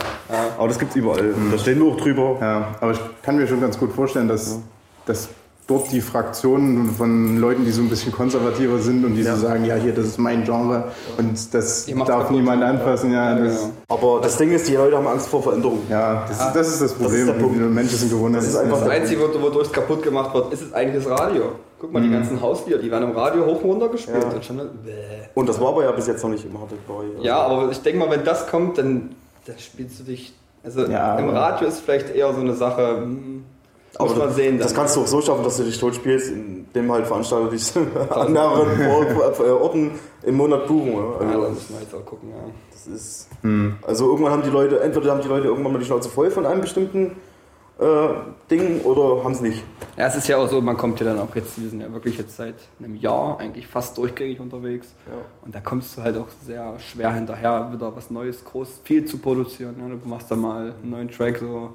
Aber 0.59 0.69
das 0.69 0.78
gibt's 0.78 0.97
überall. 0.97 1.35
Da 1.52 1.59
stehen 1.59 1.78
wir 1.80 1.92
auch 1.92 1.97
drüber. 1.97 2.37
Ja, 2.40 2.69
aber 2.80 2.92
ich 2.92 3.00
kann 3.23 3.37
mir 3.37 3.47
schon 3.47 3.61
ganz 3.61 3.78
gut 3.78 3.92
vorstellen, 3.92 4.28
dass, 4.28 4.61
dass 5.07 5.28
dort 5.71 5.91
die 5.93 6.00
Fraktionen 6.00 6.91
von 6.91 7.39
Leuten, 7.39 7.65
die 7.65 7.71
so 7.71 7.81
ein 7.83 7.89
bisschen 7.89 8.12
konservativer 8.12 8.79
sind 8.79 9.05
und 9.05 9.15
die 9.15 9.23
so 9.23 9.37
sagen, 9.37 9.65
ja, 9.65 9.77
hier, 9.77 9.95
das 9.95 10.07
ist 10.07 10.19
mein 10.19 10.45
Genre 10.45 10.85
und 11.17 11.55
das 11.55 11.87
darf 12.07 12.31
niemand 12.31 12.62
anfassen. 12.62 13.12
Ja, 13.12 13.37
Ja, 13.37 13.45
das, 13.45 13.61
genau. 13.61 13.73
Aber 13.89 14.21
das 14.21 14.37
Ding 14.37 14.50
ist, 14.53 14.69
die 14.69 14.75
Leute 14.75 14.97
haben 14.97 15.07
Angst 15.07 15.29
vor 15.29 15.43
Veränderung. 15.43 15.79
ja 15.89 16.25
das, 16.29 16.39
Ist, 16.47 16.53
das 16.57 16.69
ist 16.69 16.83
das 16.83 16.93
Problem. 16.95 17.27
der 17.27 17.35
Punkt. 17.35 17.57
Die 17.57 17.61
Menschen 17.61 17.97
sind 17.99 18.11
gewohnt. 18.11 18.35
Das 18.37 18.47
ist 18.47 18.57
einfach 18.57 18.81
Das 18.81 18.89
Einzige, 18.89 19.21
wo- 19.23 19.41
wodurch 19.43 19.67
es 19.69 19.73
kaputt 19.73 20.03
gemacht 20.03 20.35
wird, 20.35 20.53
ist 20.53 20.62
es 20.62 20.73
eigentlich 20.73 21.05
das 21.05 21.19
Radio. 21.21 21.43
Guck 21.81 21.93
mal, 21.93 22.03
die 22.03 22.11
ganzen 22.11 22.41
Hauslieder, 22.43 22.79
die 22.79 22.91
werden 22.91 23.11
im 23.11 23.17
Radio 23.17 23.47
hoch 23.47 23.62
und 23.62 23.71
runter 23.71 23.89
gespielt. 23.89 24.23
Ja. 24.29 24.35
Und 24.35 24.45
schon, 24.45 24.57
bäh. 24.57 24.93
Und 25.35 25.49
das 25.49 25.59
war 25.61 25.69
aber 25.69 25.85
ja 25.85 25.93
bis 25.93 26.07
jetzt 26.09 26.23
noch 26.23 26.31
nicht 26.31 26.45
im 26.45 26.53
Hardcore. 26.61 27.05
Ja, 27.23 27.39
aber 27.39 27.71
ich 27.71 27.81
denke 27.81 27.99
mal, 28.00 28.11
wenn 28.11 28.23
das 28.25 28.47
kommt, 28.49 28.77
dann, 28.77 29.11
dann 29.47 29.59
spielst 29.59 30.00
du 30.00 30.05
dich. 30.05 30.35
Also 30.62 30.85
Ja, 30.87 31.17
im 31.19 31.31
Radio 31.31 31.69
ist 31.69 31.81
vielleicht 31.81 32.15
eher 32.15 32.35
so 32.35 32.41
eine 32.41 32.55
Sache. 32.55 32.97
hm, 33.03 33.15
Muss 33.15 33.60
Aber 33.99 34.14
man 34.14 34.32
sehen. 34.32 34.59
das 34.59 34.68
dann. 34.68 34.76
kannst 34.76 34.97
du 34.97 35.00
auch 35.02 35.06
so 35.06 35.20
schaffen, 35.20 35.42
dass 35.44 35.56
du 35.56 35.64
dich 35.64 35.78
tot 35.78 35.94
spielst, 35.94 36.30
indem 36.30 36.90
halt 36.92 37.06
Veranstalter 37.06 37.50
dich 37.50 37.73
an 38.11 38.32
mehreren 38.32 38.87
Or- 38.87 39.40
äh, 39.40 39.50
Orten 39.50 39.90
im 40.23 40.37
Monat 40.37 40.66
buchen. 40.66 40.92
Ja. 40.92 40.99
Ja, 40.99 41.18
da 41.18 41.25
Also, 41.38 41.50
müssen 41.50 41.75
wir 41.75 41.80
jetzt 41.82 41.94
auch 41.94 42.04
gucken, 42.06 42.30
ja. 42.30 42.37
das 42.73 42.87
ist, 42.87 43.28
also 43.87 44.11
irgendwann 44.11 44.32
haben 44.32 44.42
die 44.42 44.50
Leute, 44.50 44.80
entweder 44.80 45.11
haben 45.12 45.23
die 45.23 45.28
Leute 45.28 45.49
irgendwann 45.49 45.73
mal 45.73 45.78
die 45.78 45.85
Schnauze 45.85 46.09
voll 46.09 46.30
von 46.30 46.47
einem 46.47 46.61
bestimmten 46.61 47.16
äh, 47.78 48.09
Ding 48.50 48.82
oder 48.82 49.25
haben 49.25 49.32
es 49.32 49.40
nicht. 49.40 49.64
Ja, 49.97 50.06
es 50.06 50.14
ist 50.16 50.28
ja 50.28 50.37
auch 50.37 50.49
so, 50.49 50.61
man 50.61 50.76
kommt 50.76 51.00
ja 51.00 51.06
dann 51.06 51.18
auch 51.18 51.35
jetzt, 51.35 51.61
wir 51.61 51.68
sind 51.70 51.80
ja 51.80 51.90
wirklich 51.92 52.16
jetzt 52.18 52.37
seit 52.37 52.54
einem 52.78 52.94
Jahr 52.94 53.38
eigentlich 53.40 53.66
fast 53.66 53.97
durchgängig 53.99 54.38
unterwegs. 54.38 54.88
Ja. 55.06 55.14
Und 55.44 55.54
da 55.54 55.61
kommst 55.61 55.97
du 55.97 56.02
halt 56.02 56.16
auch 56.18 56.28
sehr 56.47 56.75
schwer 56.78 57.12
hinterher, 57.14 57.70
wieder 57.73 57.94
was 57.97 58.11
Neues, 58.11 58.44
groß, 58.44 58.80
viel 58.85 59.04
zu 59.06 59.18
produzieren. 59.18 59.76
Ja, 59.80 59.88
du 59.88 60.09
machst 60.09 60.30
da 60.30 60.37
mal 60.37 60.75
einen 60.82 60.90
neuen 60.90 61.11
Track, 61.11 61.38
so. 61.38 61.70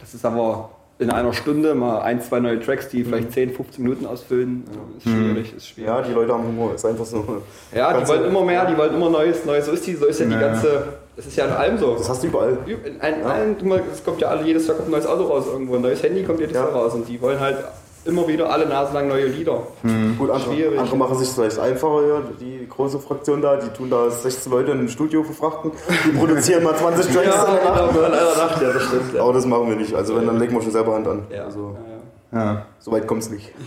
Das 0.00 0.12
ist 0.14 0.24
aber 0.24 0.70
in 1.02 1.10
einer 1.10 1.32
Stunde 1.32 1.74
mal 1.74 2.00
ein, 2.00 2.20
zwei 2.20 2.40
neue 2.40 2.60
Tracks, 2.60 2.88
die 2.88 3.04
vielleicht 3.04 3.32
10, 3.32 3.50
15 3.52 3.82
Minuten 3.84 4.06
ausfüllen. 4.06 4.64
Ja, 4.72 4.80
ist 4.98 5.16
schwierig, 5.18 5.56
ist 5.56 5.68
schwierig. 5.68 5.88
Ja, 5.88 6.02
die 6.02 6.12
Leute 6.12 6.32
haben 6.32 6.44
Humor, 6.44 6.74
ist 6.74 6.84
einfach 6.86 7.04
so. 7.04 7.42
Ja, 7.74 7.98
die 8.00 8.06
wollen 8.08 8.24
immer 8.24 8.44
mehr, 8.44 8.64
die 8.66 8.76
wollen 8.76 8.94
immer 8.94 9.10
Neues, 9.10 9.44
Neues. 9.44 9.66
So 9.66 9.72
ist 9.72 9.86
die, 9.86 9.94
so 9.94 10.06
ist 10.06 10.20
ja 10.20 10.26
die 10.26 10.32
Ja. 10.32 10.40
ganze. 10.40 10.84
Das 11.14 11.26
ist 11.26 11.36
ja 11.36 11.44
in 11.44 11.52
allem 11.52 11.78
so. 11.78 11.94
Das 11.96 12.08
hast 12.08 12.22
du 12.22 12.28
überall. 12.28 12.56
In 12.66 13.56
guck 13.58 13.68
mal, 13.68 13.82
es 13.92 14.02
kommt 14.02 14.20
ja 14.20 14.28
alle, 14.28 14.44
jedes 14.46 14.66
Jahr 14.66 14.76
kommt 14.76 14.88
ein 14.88 14.92
neues 14.92 15.06
Auto 15.06 15.24
raus 15.24 15.44
irgendwo, 15.46 15.74
ein 15.76 15.82
neues 15.82 16.02
Handy 16.02 16.22
kommt 16.24 16.40
jedes 16.40 16.54
Ja. 16.54 16.62
Jahr 16.64 16.72
raus 16.72 16.94
und 16.94 17.06
die 17.08 17.20
wollen 17.20 17.38
halt 17.38 17.56
immer 18.04 18.26
wieder 18.26 18.50
alle 18.50 18.66
Nase 18.66 18.92
lang 18.94 19.08
neue 19.08 19.26
Lieder. 19.26 19.62
Gut, 20.18 20.30
andere, 20.30 20.52
Schwierig. 20.54 20.78
andere 20.78 20.96
machen 20.96 21.16
sich 21.18 21.28
vielleicht 21.28 21.58
einfacher, 21.58 22.06
ja, 22.06 22.22
die 22.40 22.66
große 22.68 22.98
Fraktion 22.98 23.40
da, 23.42 23.56
die 23.56 23.68
tun 23.76 23.90
da 23.90 24.10
16 24.10 24.50
Leute 24.50 24.72
in 24.72 24.78
einem 24.78 24.88
Studio 24.88 25.22
verfrachten, 25.22 25.70
die 26.06 26.10
produzieren 26.18 26.64
mal 26.64 26.74
20 26.74 27.06
Tracks 27.06 27.16
in 27.16 27.22
der 27.24 27.64
Nacht. 27.64 27.92
genau, 27.92 28.06
in 28.06 28.12
einer 28.12 28.36
Nacht, 28.36 28.62
ja, 28.62 28.72
das 28.72 28.82
stimmt. 28.84 29.14
Ja. 29.14 29.22
Aber 29.22 29.32
das 29.32 29.46
machen 29.46 29.68
wir 29.68 29.76
nicht, 29.76 29.94
also 29.94 30.16
wenn, 30.16 30.26
dann 30.26 30.38
legen 30.38 30.52
wir 30.54 30.62
schon 30.62 30.72
selber 30.72 30.94
Hand 30.94 31.06
an. 31.06 31.22
Ja. 31.30 31.44
Also, 31.44 31.76
Ja, 32.32 32.38
ja. 32.40 32.44
Ja. 32.54 32.66
so 32.78 32.90
weit 32.92 33.06
kommt 33.06 33.22
es 33.22 33.30
nicht. 33.30 33.52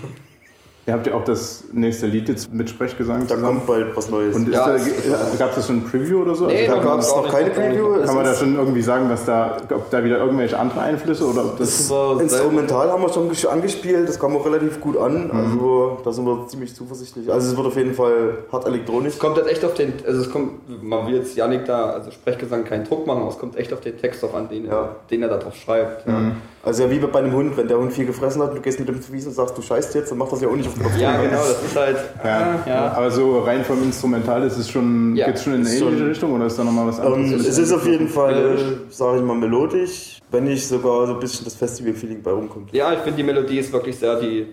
Ihr 0.88 0.94
habt 0.94 1.08
ja 1.08 1.16
auch 1.16 1.24
das 1.24 1.64
nächste 1.74 2.06
Lied 2.06 2.30
jetzt 2.30 2.54
mit 2.54 2.70
Sprechgesang 2.70 3.22
Da 3.22 3.36
zusammen. 3.36 3.44
kommt 3.58 3.66
bald 3.66 3.98
was 3.98 4.08
Neues. 4.12 4.36
Und 4.36 4.48
Ja, 4.54 4.68
gab 4.68 4.76
es- 4.76 4.86
es 4.86 5.38
das 5.56 5.66
schon 5.66 5.78
ein 5.78 5.84
Preview 5.84 6.22
oder 6.22 6.36
so? 6.36 6.46
Nee, 6.46 6.68
also 6.70 6.76
da 6.76 6.78
da 6.78 6.84
gab 6.90 7.00
es 7.00 7.10
noch 7.10 7.24
nicht, 7.24 7.32
keine. 7.34 7.50
Preview. 7.50 8.06
Kann 8.06 8.16
man 8.16 8.24
da 8.26 8.36
schon 8.36 8.56
irgendwie 8.56 8.82
sagen, 8.84 9.10
was 9.10 9.26
da, 9.26 9.58
ob 9.74 9.90
da 9.90 10.04
wieder 10.04 10.20
irgendwelche 10.20 10.60
andere 10.60 10.82
Einflüsse 10.82 11.26
oder 11.26 11.44
ob 11.46 11.58
das. 11.58 11.90
war 11.90 12.22
Instrumental 12.22 12.92
haben 12.92 13.02
wir 13.02 13.10
schon 13.10 13.32
angespielt, 13.52 14.08
das 14.08 14.20
kam 14.20 14.36
auch 14.36 14.46
relativ 14.46 14.80
gut 14.80 14.96
an. 14.98 15.26
Mhm. 15.26 15.32
Also 15.32 15.98
da 16.06 16.12
sind 16.14 16.24
wir 16.26 16.48
ziemlich 16.50 16.76
zuversichtlich. 16.76 17.32
Also 17.34 17.50
es 17.50 17.58
wird 17.58 17.66
auf 17.66 17.76
jeden 17.78 17.96
Fall 17.96 18.38
hart 18.52 18.68
elektronisch. 18.68 19.14
Es 19.14 19.20
kommt 19.20 19.38
halt 19.38 19.48
echt 19.48 19.66
auf 19.66 19.74
den, 19.74 19.92
also 20.06 20.22
es 20.22 20.30
kommt, 20.32 20.84
man 20.84 21.08
will 21.08 21.16
jetzt 21.16 21.36
Janik 21.36 21.66
da, 21.66 21.90
also 21.90 22.12
Sprechgesang 22.12 22.64
keinen 22.64 22.84
Druck 22.84 23.08
machen, 23.08 23.22
aber 23.24 23.32
es 23.32 23.40
kommt 23.40 23.56
echt 23.58 23.74
auf 23.74 23.82
den 23.82 23.98
Text 23.98 24.22
drauf 24.22 24.36
an, 24.36 24.50
den, 24.50 24.66
Ja. 24.66 24.72
er, 24.72 24.96
den 25.10 25.24
er 25.24 25.30
da 25.30 25.38
drauf 25.38 25.56
schreibt. 25.56 26.08
Mhm. 26.08 26.34
Also 26.62 26.84
ja 26.84 26.90
wie 26.92 26.98
bei 27.00 27.20
einem 27.20 27.34
Hund, 27.34 27.58
wenn 27.58 27.68
der 27.68 27.78
Hund 27.78 27.92
viel 27.94 28.06
gefressen 28.06 28.42
hat 28.42 28.50
und 28.50 28.56
du 28.58 28.62
gehst 28.62 28.80
mit 28.80 28.88
dem 28.90 29.02
zu 29.02 29.12
Wiesen 29.14 29.30
und 29.30 29.36
sagst, 29.36 29.58
du 29.58 29.62
scheißt 29.64 29.94
jetzt, 29.96 30.12
dann 30.12 30.18
macht 30.18 30.32
das 30.32 30.42
ja 30.42 30.48
auch 30.48 30.56
nicht 30.56 30.68
auf 30.68 30.75
Kopf. 30.84 30.98
Ja, 30.98 31.22
genau, 31.22 31.38
das 31.38 31.64
ist 31.64 31.76
halt, 31.76 31.98
Ja. 32.24 32.60
ah, 32.66 32.70
ja. 32.70 32.92
Aber 32.94 33.10
so 33.12 33.40
rein 33.40 33.64
vom 33.64 33.82
Instrumental 33.84 34.44
ist 34.44 34.58
es 34.58 34.70
schon, 34.70 35.16
Ja. 35.16 35.26
geht's 35.28 35.44
schon 35.44 35.54
in 35.54 35.62
eine 35.62 35.70
ähnliche 35.70 35.98
schon- 35.98 36.08
Richtung 36.08 36.34
oder 36.34 36.46
ist 36.46 36.58
da 36.60 36.64
nochmal 36.64 36.88
was 36.88 37.00
anderes? 37.00 37.32
Ähm, 37.32 37.40
es 37.40 37.58
ist 37.58 37.72
auf 37.72 37.86
jeden 37.86 38.08
Fall, 38.08 38.58
sage 38.90 39.18
ich 39.20 39.24
mal, 39.24 39.36
melodisch, 39.36 40.20
wenn 40.32 40.44
nicht 40.46 40.68
sogar 40.68 41.08
so 41.08 41.14
ein 41.14 41.20
bisschen 41.20 41.46
das 41.46 41.56
Festival-Feeling 41.56 42.22
bei 42.22 42.32
rumkommt. 42.32 42.74
ja, 42.74 42.92
ich 42.94 43.00
finde 43.00 43.18
die 43.18 43.24
Melodie 43.24 43.60
ist 43.60 43.72
wirklich 43.74 43.98
sehr 43.98 44.20
die, 44.20 44.48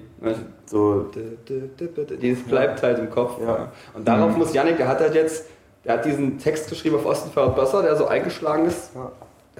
So, 0.66 1.06
dieses 2.20 2.42
bleibt 2.44 2.82
halt 2.82 2.98
im 2.98 3.10
Kopf. 3.10 3.32
Ja. 3.44 3.72
Und 3.94 4.06
darauf 4.06 4.36
muss 4.36 4.52
Janik, 4.54 4.76
der 4.76 4.88
hat 4.88 5.00
halt 5.00 5.14
jetzt, 5.14 5.46
der 5.84 5.94
hat 5.94 6.04
diesen 6.04 6.38
Text 6.38 6.68
geschrieben 6.70 6.96
auf 6.96 7.06
Osten 7.06 7.30
besser, 7.56 7.82
der 7.82 7.96
so 7.96 8.06
eingeschlagen 8.06 8.66
ist. 8.66 8.92
Ja. 8.94 9.10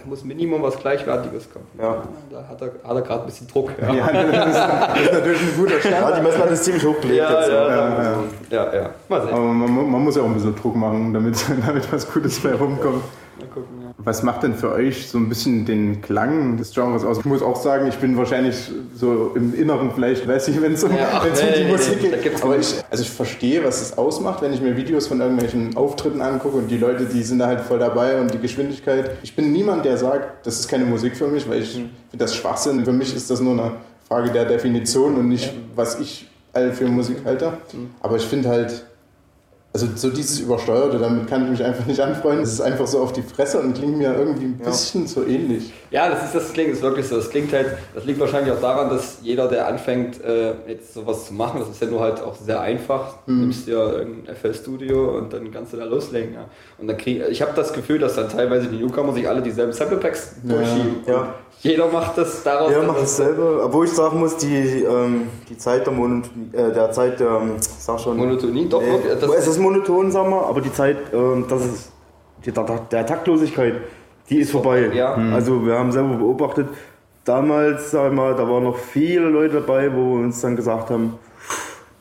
Da 0.03 0.09
muss 0.09 0.25
Minimum 0.25 0.63
was 0.63 0.79
Gleichwertiges 0.79 1.49
kommen. 1.53 1.67
Ja. 1.79 2.03
Da 2.31 2.49
hat 2.49 2.61
er, 2.61 2.73
hat 2.89 2.97
er 2.97 3.03
gerade 3.03 3.21
ein 3.21 3.27
bisschen 3.27 3.47
Druck. 3.47 3.71
Ja, 3.81 3.95
Ja, 3.95 4.13
das 4.13 4.47
ist, 4.49 4.57
das 4.57 5.01
ist 5.01 5.13
natürlich 5.13 5.43
ein 5.43 5.57
guter 5.57 5.79
Start. 5.79 5.93
ja, 5.93 6.17
die 6.17 6.23
Messlatte 6.23 6.53
ist 6.55 6.65
ziemlich 6.65 6.85
hochgelegt 6.85 7.19
ja, 7.19 7.39
jetzt. 7.39 7.51
ja, 7.51 7.69
Ja, 7.69 7.89
ja, 8.03 8.25
ja, 8.51 8.75
ja. 8.75 8.91
Mal 9.09 9.23
sehen. 9.23 9.35
Aber 9.35 9.45
man, 9.45 9.91
man 9.91 10.03
muss 10.03 10.17
ja 10.17 10.23
auch 10.23 10.27
ein 10.27 10.35
bisschen 10.35 10.57
Druck 10.57 10.75
machen, 10.75 11.13
damit, 11.13 11.45
damit 11.67 11.93
was 11.93 12.13
Gutes 12.13 12.41
bei 12.41 12.53
rumkommt. 12.53 13.03
Mal 13.39 13.47
gucken, 13.47 13.81
ja. 13.81 13.82
Was 14.05 14.23
macht 14.23 14.43
denn 14.43 14.55
für 14.55 14.73
euch 14.73 15.09
so 15.09 15.19
ein 15.19 15.29
bisschen 15.29 15.65
den 15.65 16.01
Klang 16.03 16.57
des 16.57 16.73
Genres 16.73 17.05
aus? 17.05 17.19
Ich 17.19 17.25
muss 17.25 17.43
auch 17.43 17.57
sagen, 17.57 17.87
ich 17.87 17.97
bin 17.97 18.17
wahrscheinlich 18.17 18.71
so 18.97 19.33
im 19.35 19.55
Inneren 19.55 19.91
vielleicht, 19.95 20.27
weiß 20.27 20.49
ich, 20.49 20.61
wenn 20.61 20.73
es 20.73 20.83
um, 20.85 20.91
Ja, 20.97 21.21
wenn's 21.25 21.41
um 21.41 21.47
die 21.57 21.65
nee, 21.65 21.71
Musik 21.71 22.03
nee, 22.03 22.09
geht. 22.23 22.43
Aber 22.43 22.59
ich, 22.59 22.75
also 22.91 23.03
ich 23.03 23.11
verstehe, 23.11 23.63
was 23.65 23.81
es 23.81 23.97
ausmacht, 23.99 24.43
wenn 24.43 24.53
ich 24.53 24.61
mir 24.61 24.77
Videos 24.77 25.07
von 25.07 25.21
irgendwelchen 25.21 25.77
Auftritten 25.77 26.21
angucke 26.21 26.57
und 26.57 26.69
die 26.69 26.79
Leute, 26.79 27.05
die 27.05 27.23
sind 27.23 27.39
da 27.39 27.47
halt 27.47 27.61
voll 27.61 27.79
dabei 27.79 28.21
und 28.21 28.33
die 28.35 28.39
Geschwindigkeit. 28.39 29.13
Ich 29.23 29.37
bin 29.37 29.53
niemand, 29.53 29.85
der 29.85 29.97
sagt, 29.97 30.47
das 30.47 30.59
ist 30.61 30.69
keine 30.69 30.85
Musik 30.85 31.17
für 31.17 31.29
mich, 31.29 31.49
weil 31.49 31.61
ich 31.63 31.77
Mhm. 31.77 31.91
finde 32.11 32.25
das 32.25 32.35
Schwachsinn. 32.35 32.85
Für 32.85 32.93
mich 32.93 33.15
ist 33.15 33.31
das 33.31 33.41
nur 33.41 33.53
eine 33.53 33.73
Frage 34.09 34.31
der 34.31 34.45
Definition 34.47 35.17
und 35.17 35.29
nicht, 35.29 35.53
was 35.77 35.99
ich 36.01 36.29
für 36.73 36.87
Musik 36.87 37.19
halte. 37.25 37.53
Mhm. 37.73 37.91
Aber 38.01 38.17
ich 38.17 38.25
finde 38.25 38.49
halt, 38.49 38.85
also 39.75 39.89
so 39.95 40.11
dieses 40.11 40.39
Übersteuerte, 40.41 40.99
damit 40.99 41.27
kann 41.29 41.45
ich 41.45 41.51
mich 41.51 41.65
einfach 41.65 41.87
nicht 41.87 41.99
anfreunden. 41.99 42.43
Es 42.43 42.53
ist 42.53 42.61
einfach 42.61 42.87
so 42.87 43.01
auf 43.01 43.15
die 43.15 43.23
Fresse 43.23 43.59
und 43.59 43.73
klingt 43.73 43.97
mir 43.97 44.15
irgendwie 44.15 44.45
ein 44.45 44.59
bisschen 44.59 45.07
so 45.07 45.25
ähnlich. 45.25 45.73
Ja, 45.91 46.11
das 46.11 46.25
ist 46.25 46.35
das 46.35 46.53
klingt 46.53 46.73
ist 46.73 46.83
wirklich 46.83 47.07
so. 47.07 47.17
Das 47.17 47.31
klingt 47.31 47.51
halt, 47.55 47.69
das 47.95 48.05
liegt 48.05 48.21
wahrscheinlich 48.21 48.53
auch 48.53 48.61
daran, 48.61 48.91
dass 48.91 49.19
jeder, 49.23 49.49
der 49.49 49.67
anfängt, 49.69 50.23
äh, 50.23 50.53
jetzt 50.69 50.93
sowas 50.93 51.27
zu 51.27 51.33
machen, 51.33 51.61
das 51.61 51.71
ist 51.71 51.81
ja 51.81 51.89
nur 51.89 52.01
halt 52.01 52.21
auch 52.21 52.37
sehr 52.37 52.61
einfach. 52.61 53.15
Du 53.27 53.33
nimmst 53.33 53.67
dir 53.67 53.79
irgendein 53.79 54.37
FL 54.37 54.53
Studio 54.53 55.17
und 55.17 55.33
dann 55.33 55.51
kannst 55.51 55.73
du 55.73 55.79
da 55.79 55.85
loslegen. 55.85 56.35
Ja. 56.35 56.45
Und 56.77 56.89
dann 56.89 56.99
krieg, 56.99 57.23
ich 57.31 57.41
habe 57.41 57.53
das 57.57 57.73
Gefühl, 57.73 57.99
dass 57.99 58.15
dann 58.15 58.29
teilweise 58.29 58.69
die 58.69 58.77
Newcomer 58.77 59.15
sich 59.15 59.27
alle 59.27 59.41
dieselben 59.41 59.73
Sample 59.73 59.97
Packs 59.97 60.35
durchschieben. 60.43 60.97
Ja. 61.07 61.21
Und 61.21 61.29
Jeder 61.63 61.87
macht 61.89 62.19
das 62.19 62.43
daraus. 62.43 62.73
Dann 62.73 62.87
macht 62.87 63.03
das- 63.03 63.17
dasselbe. 63.17 63.63
Obwohl 63.65 63.87
ich 63.87 63.93
sagen 63.93 64.19
muss, 64.19 64.37
die, 64.37 64.83
ähm, 64.83 65.29
die 65.49 65.57
Zeit 65.57 65.87
der 65.87 65.93
Monotonie, 65.93 66.49
äh, 66.53 66.73
der 66.73 66.91
Zeit 66.91 67.21
der, 67.21 67.29
ähm, 67.29 67.53
sag 67.61 68.01
schon. 68.01 68.17
Monotonie, 68.17 68.69
doch, 68.69 68.81
Nee, 68.83 68.91
wirklich, 68.91 69.19
das 69.21 69.31
es 69.37 69.47
ist 69.47 69.59
monoton, 69.59 70.11
sagen 70.11 70.31
wir, 70.31 70.45
aber 70.47 70.61
die 70.61 70.73
Zeit, 70.73 70.97
ähm, 71.13 71.47
das 71.49 71.65
ist, 71.65 71.93
die, 72.45 72.51
der, 72.53 72.65
der 72.91 73.07
Taktlosigkeit, 73.07 73.75
die 74.29 74.39
ist 74.41 74.51
vorbei. 74.51 74.91
Ja. 74.93 75.17
Mhm. 75.17 75.33
Also 75.35 75.65
wir 75.65 75.79
haben 75.79 75.93
selber 75.93 76.15
beobachtet, 76.17 76.67
damals, 77.25 77.93
sag 77.93 78.09
ich 78.11 78.17
mal, 78.17 78.35
da 78.35 78.49
waren 78.49 78.65
noch 78.65 78.77
viele 78.79 79.29
Leute 79.29 79.55
dabei, 79.61 79.89
wo 79.95 80.17
wir 80.17 80.25
uns 80.25 80.41
dann 80.41 80.57
gesagt 80.57 80.91
haben, 80.91 81.15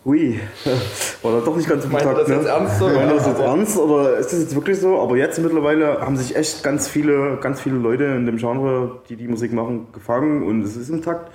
hui, 0.05 0.39
war 1.21 1.31
da 1.33 1.39
doch 1.45 1.55
nicht 1.55 1.69
ganz 1.69 1.85
im 1.85 1.91
Takt. 1.91 2.17
das 2.17 2.27
jetzt 2.27 2.43
ne? 2.43 2.49
ernst 2.49 2.79
so? 2.79 2.85
Meint 2.85 2.97
Ja, 2.97 3.13
das 3.13 3.27
jetzt 3.27 3.39
ernst 3.39 3.77
oder 3.77 4.17
ist 4.17 4.33
das 4.33 4.39
jetzt 4.39 4.55
wirklich 4.55 4.79
so? 4.79 4.99
Aber 4.99 5.15
jetzt 5.17 5.39
mittlerweile 5.39 6.01
haben 6.01 6.17
sich 6.17 6.35
echt 6.35 6.63
ganz 6.63 6.87
viele, 6.87 7.37
ganz 7.41 7.61
viele 7.61 7.75
Leute 7.75 8.05
in 8.05 8.25
dem 8.25 8.37
Genre, 8.37 9.01
die 9.09 9.15
die 9.15 9.27
Musik 9.27 9.53
machen, 9.53 9.87
gefangen 9.93 10.43
und 10.43 10.63
es 10.63 10.75
ist 10.75 10.89
im 10.89 11.01
Takt. 11.01 11.31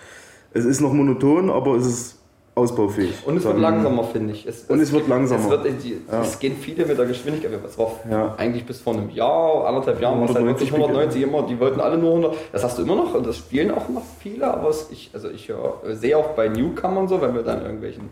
Es 0.52 0.64
ist 0.64 0.80
noch 0.80 0.92
monoton, 0.92 1.50
aber 1.50 1.76
es 1.76 1.87
ist 1.87 2.16
ausbaufähig. 2.56 3.12
Und 3.26 3.37
es 3.37 3.44
wird 3.44 3.58
langsamer, 3.58 4.02
finde 4.04 4.32
ich. 4.32 4.46
Es, 4.46 4.64
Und 4.64 4.80
es 4.80 4.90
wird 4.90 5.06
langsamer. 5.08 5.44
Es, 5.44 5.50
wird, 5.50 5.85
die, 5.85 6.00
es 6.23 6.38
gehen 6.38 6.56
viele 6.58 6.87
mit 6.87 6.96
der 6.96 7.04
Geschwindigkeit. 7.04 7.52
Es 7.64 7.76
war 7.76 7.92
Ja. 8.11 8.35
eigentlich 8.38 8.64
bis 8.64 8.80
vor 8.80 8.94
einem 8.94 9.11
Jahr, 9.11 9.66
anderthalb 9.66 10.00
Jahren, 10.00 10.18
war 10.20 10.25
es 10.25 10.35
halt 10.35 10.38
190 10.38 10.73
wirklich 10.73 10.87
190 10.87 11.23
immer. 11.23 11.42
Die 11.42 11.61
wollten 11.61 11.80
alle 11.80 11.99
nur 11.99 12.12
100. 12.12 12.35
Das 12.52 12.64
hast 12.64 12.78
du 12.78 12.82
immer 12.82 12.96
noch 12.96 13.14
und 13.14 13.26
das 13.26 13.37
spielen 13.37 13.70
auch 13.70 13.90
noch 13.90 14.02
viele. 14.20 14.50
Aber 14.50 14.70
es, 14.70 14.88
ich, 14.90 15.11
also 15.12 15.28
ich 15.28 15.50
hör, 15.50 15.82
sehe 15.92 16.16
auch 16.16 16.28
bei 16.28 16.49
Newcomern 16.49 17.06
so, 17.08 17.20
wenn 17.20 17.35
wir 17.35 17.42
dann 17.42 17.61
irgendwelchen. 17.61 18.08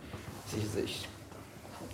Ich, 0.57 0.85
ich, 0.85 1.09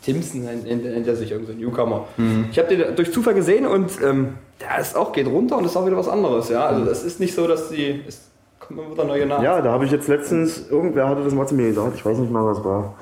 Timson 0.02 0.42
nennt, 0.44 1.06
er 1.06 1.16
sich 1.16 1.30
irgendein 1.30 1.56
so 1.58 1.62
Newcomer. 1.62 2.06
Ich 2.50 2.58
habe 2.58 2.74
den 2.74 2.96
durch 2.96 3.12
Zufall 3.12 3.34
gesehen 3.34 3.66
und 3.66 3.90
ähm, 4.02 4.34
der 4.60 4.80
ist 4.80 4.96
auch, 4.96 5.12
geht 5.12 5.26
runter 5.26 5.58
und 5.58 5.64
ist 5.64 5.76
auch 5.76 5.86
wieder 5.86 5.96
was 5.96 6.08
anderes. 6.08 6.48
Ja? 6.48 6.66
Also 6.66 6.90
es 6.90 7.04
ist 7.04 7.20
nicht 7.20 7.34
so, 7.34 7.46
dass 7.46 7.68
die. 7.70 8.02
Es 8.06 8.22
kommen 8.58 8.80
immer 8.80 8.92
wieder 8.92 9.04
neue 9.04 9.26
nach. 9.26 9.42
Ja, 9.42 9.60
da 9.60 9.72
habe 9.72 9.84
ich 9.84 9.90
jetzt 9.90 10.08
letztens, 10.08 10.68
irgendwer 10.70 11.08
hatte 11.08 11.22
das 11.24 11.34
mal 11.34 11.46
zu 11.46 11.54
mir 11.54 11.68
gesagt, 11.68 11.96
ich 11.96 12.04
weiß 12.04 12.18
nicht 12.18 12.32
mal, 12.32 12.44
was 12.44 12.64
war. 12.64 12.94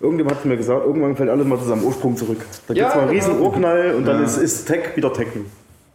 Irgendjemand 0.00 0.36
hat 0.36 0.44
mir 0.44 0.56
gesagt, 0.56 0.84
irgendwann 0.84 1.16
fällt 1.16 1.30
alles 1.30 1.46
mal 1.46 1.58
zu 1.58 1.64
seinem 1.64 1.84
Ursprung 1.84 2.16
zurück. 2.16 2.38
Da 2.68 2.74
gibt 2.74 2.78
Ja, 2.78 2.88
es 2.88 2.94
mal 2.94 3.02
einen 3.02 3.10
genau. 3.10 3.24
riesen 3.26 3.40
Urknall 3.40 3.94
und 3.94 4.04
dann 4.04 4.22
ist, 4.22 4.36
ist 4.36 4.66
Tech 4.66 4.96
wieder 4.96 5.12
Techno. 5.12 5.42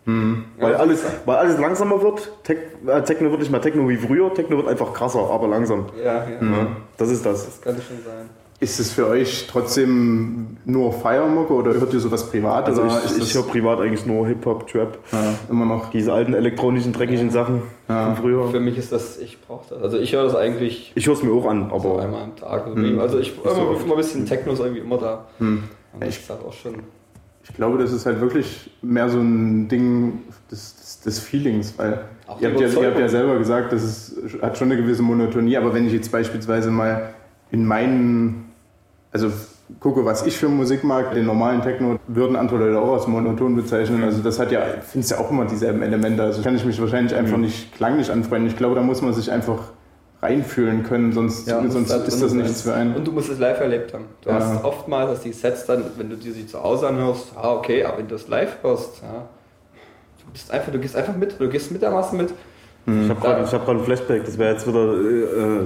Mhm. 0.05 0.45
Weil, 0.57 0.75
alles, 0.75 1.03
weil 1.25 1.35
alles 1.37 1.59
langsamer 1.59 2.01
wird. 2.01 2.31
Tech, 2.43 2.57
äh, 2.87 3.01
Techno 3.03 3.29
wird 3.29 3.41
nicht 3.41 3.51
mehr 3.51 3.61
Techno 3.61 3.87
wie 3.87 3.97
früher, 3.97 4.33
Techno 4.33 4.57
wird 4.57 4.67
einfach 4.67 4.93
krasser, 4.93 5.29
aber 5.29 5.47
langsam. 5.47 5.85
Ja, 6.03 6.27
ja. 6.27 6.41
Mhm. 6.41 6.67
Das 6.97 7.11
ist 7.11 7.25
das. 7.25 7.45
Das 7.45 7.61
könnte 7.61 7.81
schon 7.81 7.97
sein. 8.03 8.29
Ist 8.61 8.77
es 8.79 8.91
für 8.91 9.07
euch 9.07 9.47
trotzdem 9.49 10.57
nur 10.65 10.91
Feiermucke 10.91 11.53
oder 11.53 11.73
hört 11.75 11.93
ihr 11.93 11.99
sowas 12.01 12.29
privat? 12.29 12.65
Also 12.65 12.81
oder 12.81 13.01
ich, 13.05 13.17
ich 13.23 13.33
höre 13.33 13.43
privat 13.43 13.79
eigentlich 13.79 14.05
nur 14.05 14.27
Hip-Hop, 14.27 14.67
Trap. 14.67 14.97
Ja, 15.13 15.33
immer 15.49 15.65
noch. 15.65 15.91
Diese 15.91 16.11
alten 16.11 16.33
elektronischen, 16.33 16.91
dreckigen 16.91 17.29
Sachen 17.29 17.61
Ja. 17.87 18.07
von 18.07 18.15
früher. 18.17 18.49
Für 18.49 18.59
mich 18.59 18.77
ist 18.77 18.91
das, 18.91 19.17
ich 19.17 19.39
brauche 19.39 19.69
das. 19.69 19.81
Also 19.81 19.97
ich 19.97 20.11
höre 20.13 20.23
das 20.23 20.35
eigentlich 20.35 20.91
Ich 20.95 21.07
höre 21.07 21.13
es 21.13 21.23
mir 21.23 21.31
auch 21.31 21.45
an, 21.45 21.69
so 21.69 21.75
aber 21.75 22.01
einmal 22.03 22.23
am 22.23 22.35
Tag. 22.35 22.67
Also 22.99 23.17
ich 23.19 23.33
immer, 23.41 23.51
immer 23.81 23.93
ein 23.93 23.97
bisschen 23.97 24.25
Techno 24.25 24.51
ist 24.51 24.59
irgendwie 24.59 24.81
immer 24.81 24.97
da. 24.97 25.25
Und 25.39 25.63
das 26.01 26.17
ist 26.17 26.29
halt 26.29 26.41
auch 26.45 26.53
schon. 26.53 26.75
Ich 27.45 27.55
glaube, 27.55 27.77
das 27.77 27.93
ist 27.93 28.05
halt 28.05 28.19
wirklich 28.19 28.69
mehr 28.81 29.07
so 29.09 29.19
ein 29.19 29.69
Ding 29.69 30.19
des, 30.51 30.75
des, 30.75 30.99
des 30.99 31.19
Feelings, 31.19 31.73
weil 31.77 32.01
Auch 32.27 32.39
ihr 32.41 32.49
habt, 32.49 32.59
ja, 32.59 32.67
ihr 32.67 32.87
habt 32.89 32.99
ja 32.99 33.07
selber 33.09 33.37
gesagt, 33.39 33.71
das 33.73 33.83
ist, 33.83 34.41
hat 34.41 34.57
schon 34.57 34.69
eine 34.71 34.79
gewisse 34.79 35.01
Monotonie, 35.01 35.57
aber 35.57 35.73
wenn 35.73 35.87
ich 35.87 35.93
jetzt 35.93 36.11
beispielsweise 36.11 36.69
mal 36.69 37.13
in 37.49 37.65
meinen, 37.65 38.48
also 39.11 39.31
gucke, 39.79 40.03
was 40.05 40.25
ich 40.25 40.37
für 40.37 40.49
Musik 40.49 40.83
mag, 40.83 41.13
den 41.13 41.25
normalen 41.25 41.61
Techno 41.61 41.97
würden 42.07 42.35
andere 42.35 42.57
Leute 42.59 42.79
auch 42.79 42.93
als 42.93 43.07
monoton 43.07 43.55
bezeichnen. 43.55 44.03
Also 44.03 44.21
das 44.21 44.39
hat 44.39 44.51
ja, 44.51 44.61
ich 44.79 44.83
finde 44.83 45.03
es 45.05 45.09
ja 45.11 45.19
auch 45.19 45.29
immer 45.29 45.45
dieselben 45.45 45.81
Elemente. 45.81 46.23
Also 46.23 46.41
kann 46.41 46.55
ich 46.55 46.65
mich 46.65 46.79
wahrscheinlich 46.81 47.15
einfach 47.15 47.37
nicht 47.37 47.73
klanglich 47.75 48.11
anfreunden. 48.11 48.49
Ich 48.49 48.57
glaube, 48.57 48.75
da 48.75 48.81
muss 48.81 49.01
man 49.01 49.13
sich 49.13 49.31
einfach 49.31 49.59
reinfühlen 50.21 50.83
können, 50.83 51.13
sonst, 51.13 51.45
sonst 51.47 51.89
das- 51.89 52.07
ist 52.09 52.21
das 52.21 52.33
nichts 52.33 52.63
für 52.63 52.73
einen. 52.73 52.93
Und 52.95 53.07
du 53.07 53.11
musst 53.13 53.29
es 53.29 53.39
live 53.39 53.59
erlebt 53.61 53.93
haben. 53.93 54.05
Du 54.21 54.29
Ja. 54.29 54.35
hast 54.35 54.63
oftmals, 54.65 55.11
dass 55.11 55.21
die 55.21 55.31
Sets 55.31 55.65
dann, 55.65 55.83
wenn 55.97 56.09
du 56.09 56.17
dir 56.17 56.33
sie 56.33 56.45
zu 56.45 56.61
Hause 56.61 56.89
anhörst, 56.89 57.31
ah, 57.35 57.53
okay, 57.53 57.85
aber 57.85 57.99
wenn 57.99 58.07
du 58.09 58.15
es 58.15 58.27
live 58.27 58.57
hörst, 58.61 59.01
ja, 59.01 59.25
du 60.25 60.31
bist 60.33 60.51
einfach, 60.51 60.71
du 60.73 60.79
gehst 60.79 60.95
einfach 60.97 61.15
mit, 61.15 61.39
du 61.39 61.47
gehst 61.47 61.71
mit 61.71 61.81
der 61.81 61.91
Masse 61.91 62.15
mit. 62.17 62.31
ich 62.85 63.09
habe 63.09 63.21
gerade 63.21 63.45
hab 63.49 63.65
grad 63.65 63.77
ein 63.77 63.83
Flashback. 63.83 64.25
Das 64.25 64.37
wäre 64.37 64.53
jetzt 64.53 64.67
wieder 64.67 64.93
äh, 64.93 65.65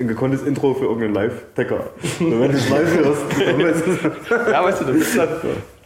ein 0.00 0.08
gekonntes 0.08 0.42
Intro 0.42 0.74
für 0.74 0.84
irgendeinen 0.86 1.14
Live-Tacker. 1.14 1.84
Wenn 2.18 2.30
du 2.30 2.56
es 2.56 2.68
live 2.70 2.96
hörst, 2.96 3.22
dann 3.38 3.62
weißt 3.62 3.82
du- 3.86 4.50
Ja, 4.50 4.64
weißt 4.64 4.80
du, 4.80 4.84
das 4.86 4.96
ist, 4.96 5.18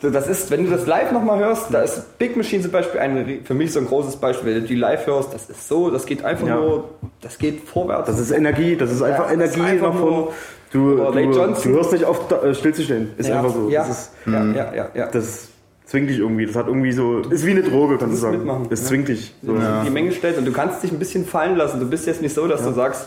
dann, 0.00 0.12
das 0.12 0.28
ist, 0.28 0.50
wenn 0.50 0.64
du 0.64 0.70
das 0.70 0.86
live 0.86 1.12
nochmal 1.12 1.38
hörst, 1.40 1.72
da 1.72 1.82
ist 1.82 2.18
Big 2.18 2.36
Machine 2.36 2.62
zum 2.62 2.70
Beispiel 2.72 3.00
ein, 3.00 3.40
für 3.44 3.54
mich 3.54 3.72
so 3.72 3.80
ein 3.80 3.86
großes 3.86 4.16
Beispiel. 4.16 4.54
Wenn 4.54 4.62
du 4.62 4.68
die 4.68 4.74
live 4.76 5.06
hörst, 5.06 5.34
das 5.34 5.50
ist 5.50 5.66
so, 5.68 5.90
das 5.90 6.06
geht 6.06 6.24
einfach 6.24 6.46
Ja. 6.46 6.56
nur, 6.56 6.90
das 7.20 7.38
geht 7.38 7.62
vorwärts. 7.68 8.06
das 8.08 8.20
ist 8.20 8.30
Energie, 8.30 8.76
das 8.76 8.92
ist 8.92 9.02
einfach 9.02 9.30
Ja, 9.30 9.36
das 9.36 9.50
ist 9.50 9.56
Energie 9.56 9.72
einfach 9.72 9.92
davon. 9.92 10.10
nur- 10.10 10.32
Du, 10.72 10.96
du, 10.96 11.12
du 11.12 11.70
hörst 11.70 11.92
nicht 11.92 12.04
auf, 12.04 12.32
äh, 12.42 12.52
stillzustehen. 12.52 13.10
Ist 13.16 13.28
ja, 13.28 13.38
einfach 13.38 13.54
so. 13.54 13.68
Ja, 13.70 13.86
Das, 13.86 13.90
ist, 13.90 14.10
ja, 14.26 14.44
ja, 14.44 14.74
ja, 14.74 14.88
ja. 14.92 15.06
das 15.06 15.46
zwingt 15.86 16.10
dich 16.10 16.18
irgendwie. 16.18 16.46
Das 16.46 16.56
hat 16.56 16.66
irgendwie 16.66 16.90
so. 16.90 17.20
Ist 17.30 17.46
wie 17.46 17.52
eine 17.52 17.62
Droge, 17.62 17.96
kannst 17.96 18.14
du 18.16 18.18
sagen. 18.20 18.38
mitmachen, 18.38 18.66
Das 18.70 18.80
ja. 18.82 18.86
zwingt 18.88 19.06
dich. 19.06 19.32
So. 19.46 19.54
die 19.86 19.90
Menge 19.90 20.10
stellt 20.10 20.36
und 20.36 20.44
du 20.46 20.50
kannst 20.50 20.82
dich 20.82 20.90
ein 20.90 20.98
bisschen 20.98 21.26
fallen 21.26 21.54
lassen. 21.56 21.78
Du 21.78 21.86
bist 21.88 22.08
jetzt 22.08 22.22
nicht 22.22 22.34
so, 22.34 22.48
dass 22.48 22.64
du 22.64 22.72
sagst, 22.72 23.06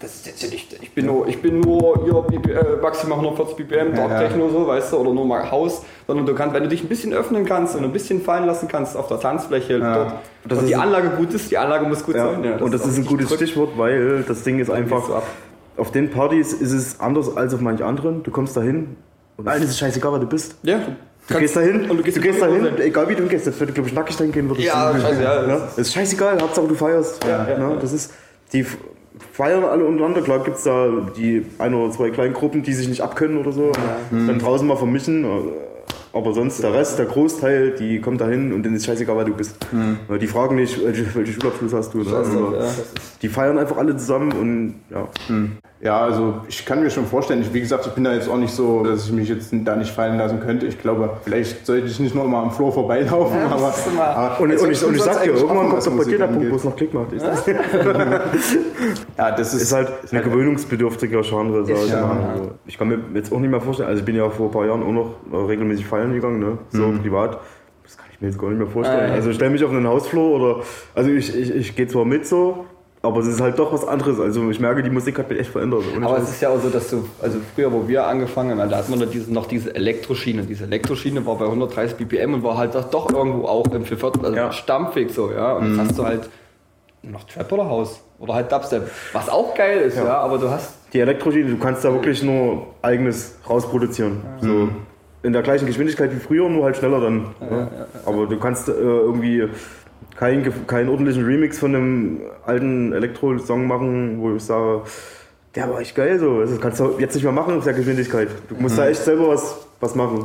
das 0.00 0.14
ist 0.16 0.26
jetzt 0.26 0.42
ja 0.42 0.48
nicht, 0.50 0.76
ich 0.80 0.92
bin 0.94 1.06
nur, 1.06 1.26
ich 1.28 1.40
bin 1.42 1.60
nur 1.60 2.06
äh, 2.06 2.76
maximal 2.82 3.18
140 3.18 3.56
BPM, 3.56 3.94
Dark 3.94 4.10
Ja. 4.10 4.20
Techno 4.20 4.48
so, 4.50 4.66
weißt 4.66 4.92
du, 4.92 4.96
oder 4.98 5.12
nur 5.12 5.24
mal 5.26 5.50
Haus, 5.50 5.82
sondern 6.06 6.26
du 6.26 6.34
kannst, 6.34 6.54
wenn 6.54 6.62
du 6.62 6.68
dich 6.68 6.82
ein 6.82 6.88
bisschen 6.88 7.12
öffnen 7.12 7.44
kannst 7.44 7.74
und 7.76 7.84
ein 7.84 7.92
bisschen 7.92 8.20
fallen 8.22 8.46
lassen 8.46 8.68
kannst 8.68 8.96
auf 8.96 9.08
der 9.08 9.18
Tanzfläche 9.20 9.78
dort, 9.80 10.12
Das 10.44 10.58
und 10.58 10.64
ist 10.64 10.68
die 10.70 10.76
ein- 10.76 10.82
Anlage 10.82 11.08
gut 11.10 11.34
ist, 11.34 11.50
die 11.50 11.58
Anlage 11.58 11.86
muss 11.86 12.04
gut 12.04 12.14
Ja. 12.16 12.32
sein. 12.32 12.60
und 12.60 12.72
das 12.74 12.86
ist 12.86 12.96
ein 12.98 13.04
auch 13.04 13.08
gutes 13.08 13.28
drückt. 13.28 13.42
Stichwort, 13.42 13.70
weil 13.76 14.22
das 14.26 14.42
Ding 14.42 14.58
ist 14.60 14.70
einfach. 14.70 15.06
so 15.06 15.14
ab. 15.16 15.26
Auf 15.76 15.90
den 15.92 16.10
Partys 16.10 16.52
ist 16.52 16.72
es 16.72 16.98
anders 17.00 17.36
als 17.36 17.54
auf 17.54 17.60
manch 17.60 17.82
anderen. 17.84 18.22
Du 18.24 18.30
kommst 18.32 18.56
da 18.56 18.60
hin 18.62 18.96
und 19.36 19.46
allen 19.48 19.62
ist 19.62 19.70
es 19.70 19.78
scheißegal, 19.78 20.12
wer 20.12 20.18
du 20.20 20.26
bist. 20.26 20.56
Ja, 20.62 20.80
Du 21.28 21.38
gehst 21.38 21.54
da 21.56 21.60
hin 21.60 21.90
und 21.90 21.98
du 21.98 22.02
gehst, 22.02 22.16
du 22.16 22.20
gehst 22.22 22.40
da 22.40 22.46
hin, 22.46 22.64
hin. 22.64 22.74
egal 22.80 23.06
wie 23.10 23.14
du 23.14 23.24
gehst, 23.26 23.44
jetzt 23.46 23.60
würde 23.60 23.70
ich 23.70 23.74
glaube 23.74 23.88
ich 23.90 23.94
nackig 23.94 24.16
dahin 24.16 24.32
gehen, 24.32 24.48
würde 24.48 24.60
ich 24.62 24.66
Ja, 24.68 24.74
sagen. 24.92 25.00
scheiße, 25.02 25.22
ja, 25.22 25.34
das 25.42 25.46
ja. 25.48 25.56
Das 25.58 25.78
ist 25.78 25.92
scheißegal, 25.92 26.40
Hauptsache 26.40 26.66
du 26.66 26.74
feierst. 26.74 27.22
Ja, 27.24 27.46
ja, 27.50 27.58
Ne? 27.58 27.76
Das 27.80 27.92
ist, 27.92 28.12
die 28.54 28.64
feiern 29.38 29.62
alle 29.62 29.84
untereinander, 29.84 30.20
klar 30.22 30.40
gibt 30.42 30.56
es 30.56 30.64
da 30.64 30.88
die 31.16 31.46
ein 31.58 31.72
oder 31.72 31.92
zwei 31.92 32.10
kleinen 32.10 32.34
Gruppen, 32.34 32.64
die 32.64 32.72
sich 32.74 32.88
nicht 32.88 33.02
abkönnen 33.02 33.38
oder 33.38 33.52
so, 33.52 33.70
dann 34.10 34.38
draußen 34.40 34.66
mal 34.66 34.76
vermischen, 34.76 35.24
aber 36.12 36.32
sonst 36.34 36.60
der 36.60 36.74
Rest, 36.74 36.98
der 36.98 37.06
Großteil, 37.06 37.70
die 37.78 38.00
kommt 38.00 38.20
da 38.20 38.26
hin 38.26 38.52
und 38.52 38.64
denen 38.64 38.74
ist 38.74 38.86
scheißegal, 38.86 39.16
wer 39.16 39.24
du 39.26 39.34
bist. 39.34 39.56
Weil 40.08 40.18
Die 40.18 40.26
fragen 40.26 40.56
nicht, 40.56 40.84
welche, 40.84 41.14
welche 41.14 41.32
Schulabschluss 41.34 41.72
hast 41.72 41.94
du. 41.94 42.00
Oder- 42.00 42.10
ja, 42.56 42.58
das 42.62 42.78
ist- 42.78 43.22
Die 43.22 43.28
feiern 43.28 43.58
einfach 43.58 43.76
alle 43.76 43.96
zusammen 43.96 44.32
und 44.32 44.74
ja. 44.90 45.06
Ja, 45.80 46.00
also 46.00 46.40
ich 46.48 46.66
kann 46.66 46.82
mir 46.82 46.90
schon 46.90 47.06
vorstellen, 47.06 47.40
ich, 47.40 47.54
wie 47.54 47.60
gesagt, 47.60 47.86
ich 47.86 47.92
bin 47.92 48.02
da 48.02 48.12
jetzt 48.12 48.28
auch 48.28 48.36
nicht 48.36 48.52
so, 48.52 48.82
dass 48.82 49.06
ich 49.06 49.12
mich 49.12 49.28
jetzt 49.28 49.50
da 49.52 49.76
nicht 49.76 49.92
fallen 49.92 50.18
lassen 50.18 50.40
könnte. 50.40 50.66
Ich 50.66 50.80
glaube, 50.80 51.10
vielleicht 51.22 51.64
sollte 51.64 51.86
ich 51.86 52.00
nicht 52.00 52.16
nur 52.16 52.24
mal 52.24 52.42
am 52.42 52.50
Flur 52.50 52.72
vorbeilaufen, 52.72 53.38
Ja, 53.38 53.46
aber, 53.46 53.68
ist 53.68 53.86
aber 53.96 54.40
Und, 54.40 54.50
es 54.50 54.60
und 54.60 54.70
ist 54.72 54.82
ich, 54.82 54.88
und 54.88 54.96
ich 54.96 55.02
sag 55.02 55.22
dir, 55.22 55.34
irgendwann 55.34 55.68
kommt 55.68 55.86
doch 55.86 55.96
bei 55.96 56.04
dir 56.04 56.18
der 56.18 56.26
Punkt, 56.26 56.50
wo 56.50 56.56
es 56.56 56.64
noch 56.64 56.74
Klick 56.74 56.92
macht. 56.94 57.12
Ist, 57.12 57.24
das? 57.24 57.46
Ja, 59.16 59.30
das 59.32 59.54
ist, 59.54 59.62
ist 59.62 59.72
halt 59.72 59.88
ein 60.10 60.22
gewöhnungsbedürftiger 60.22 61.22
Genre, 61.22 61.64
sag 61.64 61.76
ich 61.76 61.90
ja, 61.90 62.06
mal. 62.06 62.20
ja. 62.20 62.28
Also 62.30 62.50
ich 62.66 62.78
kann 62.78 62.88
mir 62.88 62.98
jetzt 63.14 63.32
auch 63.32 63.38
nicht 63.38 63.50
mehr 63.50 63.60
vorstellen, 63.60 63.88
also 63.88 64.00
ich 64.00 64.04
bin 64.04 64.16
ja 64.16 64.28
vor 64.30 64.46
ein 64.46 64.52
paar 64.52 64.66
Jahren 64.66 64.82
auch 64.82 64.92
noch 64.92 65.14
äh, 65.32 65.36
regelmäßig 65.46 65.86
feiern 65.86 66.12
gegangen, 66.12 66.40
ne? 66.40 66.58
so 66.70 66.92
privat. 67.02 67.38
Das 67.84 67.96
kann 67.96 68.06
ich 68.12 68.20
mir 68.20 68.28
jetzt 68.28 68.38
gar 68.38 68.48
nicht 68.48 68.58
mehr 68.58 68.66
vorstellen. 68.66 69.10
Ah. 69.10 69.14
Also 69.14 69.30
ich 69.30 69.36
stelle 69.36 69.50
mich 69.50 69.64
auf 69.64 69.70
einen 69.70 69.86
Hausflur 69.86 70.40
oder, 70.40 70.62
also 70.94 71.10
ich, 71.10 71.36
ich, 71.36 71.54
ich 71.54 71.76
gehe 71.76 71.86
zwar 71.86 72.04
mit 72.04 72.26
so, 72.26 72.64
aber 73.02 73.20
es 73.20 73.26
ist 73.28 73.40
halt 73.40 73.58
doch 73.58 73.72
was 73.72 73.86
anderes. 73.86 74.18
Also 74.20 74.50
ich 74.50 74.58
merke, 74.60 74.82
die 74.82 74.90
Musik 74.90 75.18
hat 75.18 75.28
mich 75.30 75.38
echt 75.40 75.50
verändert. 75.50 75.82
Aber 76.02 76.18
es 76.18 76.28
ist 76.28 76.40
ja 76.40 76.48
auch 76.50 76.60
so, 76.60 76.68
dass 76.68 76.90
du, 76.90 77.08
also 77.22 77.38
früher, 77.54 77.72
wo 77.72 77.86
wir 77.86 78.06
angefangen 78.06 78.58
haben, 78.60 78.68
da 78.70 78.78
hatten 78.78 78.92
wir 78.98 79.04
noch 79.04 79.10
diese, 79.12 79.32
noch 79.32 79.46
diese 79.46 79.74
Elektroschiene. 79.74 80.42
Diese 80.42 80.64
Elektroschiene 80.64 81.24
war 81.24 81.36
bei 81.36 81.44
130 81.46 81.96
BPM 81.96 82.34
und 82.34 82.42
war 82.42 82.56
halt 82.56 82.74
doch- 82.74 82.90
doch 82.90 83.10
irgendwo 83.12 83.46
auch 83.46 83.66
im 83.72 83.84
Pfiffert, 83.84 84.22
also 84.24 84.36
Ja. 84.36 84.50
stampfig 84.52 85.10
so, 85.12 85.30
ja. 85.32 85.52
Und 85.52 85.70
jetzt 85.76 85.88
hast 85.88 85.98
du 85.98 86.04
halt 86.04 86.28
noch 87.02 87.24
Trap 87.24 87.52
oder 87.52 87.68
House. 87.68 88.00
Oder 88.18 88.34
halt 88.34 88.50
Dubstep. 88.50 88.90
Was 89.12 89.28
auch 89.28 89.54
geil 89.54 89.78
ist, 89.82 89.96
ja, 89.96 90.18
aber 90.18 90.38
du 90.38 90.50
hast. 90.50 90.74
die 90.92 90.98
Elektroschiene, 90.98 91.50
du 91.50 91.56
kannst 91.58 91.84
da 91.84 91.92
wirklich 91.92 92.20
nur 92.24 92.66
eigenes 92.82 93.36
rausproduzieren. 93.48 94.22
So 94.40 94.68
in 95.22 95.32
der 95.32 95.42
gleichen 95.42 95.66
Geschwindigkeit 95.66 96.10
wie 96.12 96.18
früher, 96.18 96.48
nur 96.48 96.64
halt 96.64 96.76
schneller 96.76 97.00
dann. 97.00 97.26
ne? 97.40 97.68
Aber 98.06 98.26
du 98.26 98.36
kannst 98.38 98.68
äh, 98.68 98.72
irgendwie 98.72 99.44
keinen 100.16 100.42
kein 100.42 100.66
keinen 100.66 100.88
ordentlichen 100.88 101.24
Remix 101.24 101.58
von 101.58 101.74
einem 101.74 102.20
alten 102.44 102.92
Elektro-Song 102.92 103.66
machen, 103.66 104.20
wo 104.20 104.34
ich 104.34 104.42
sage, 104.42 104.82
der 105.54 105.70
war 105.70 105.80
echt 105.80 105.94
geil 105.94 106.18
so. 106.18 106.40
Das 106.40 106.60
kannst 106.60 106.80
du 106.80 106.98
jetzt 106.98 107.14
nicht 107.14 107.24
mehr 107.24 107.32
machen 107.32 107.56
auf 107.56 107.64
der 107.64 107.74
Geschwindigkeit. 107.74 108.28
Du 108.48 108.54
musst 108.56 108.78
da 108.78 108.88
echt 108.88 109.02
selber 109.02 109.28
was, 109.28 109.56
was 109.80 109.94
machen. 109.94 110.24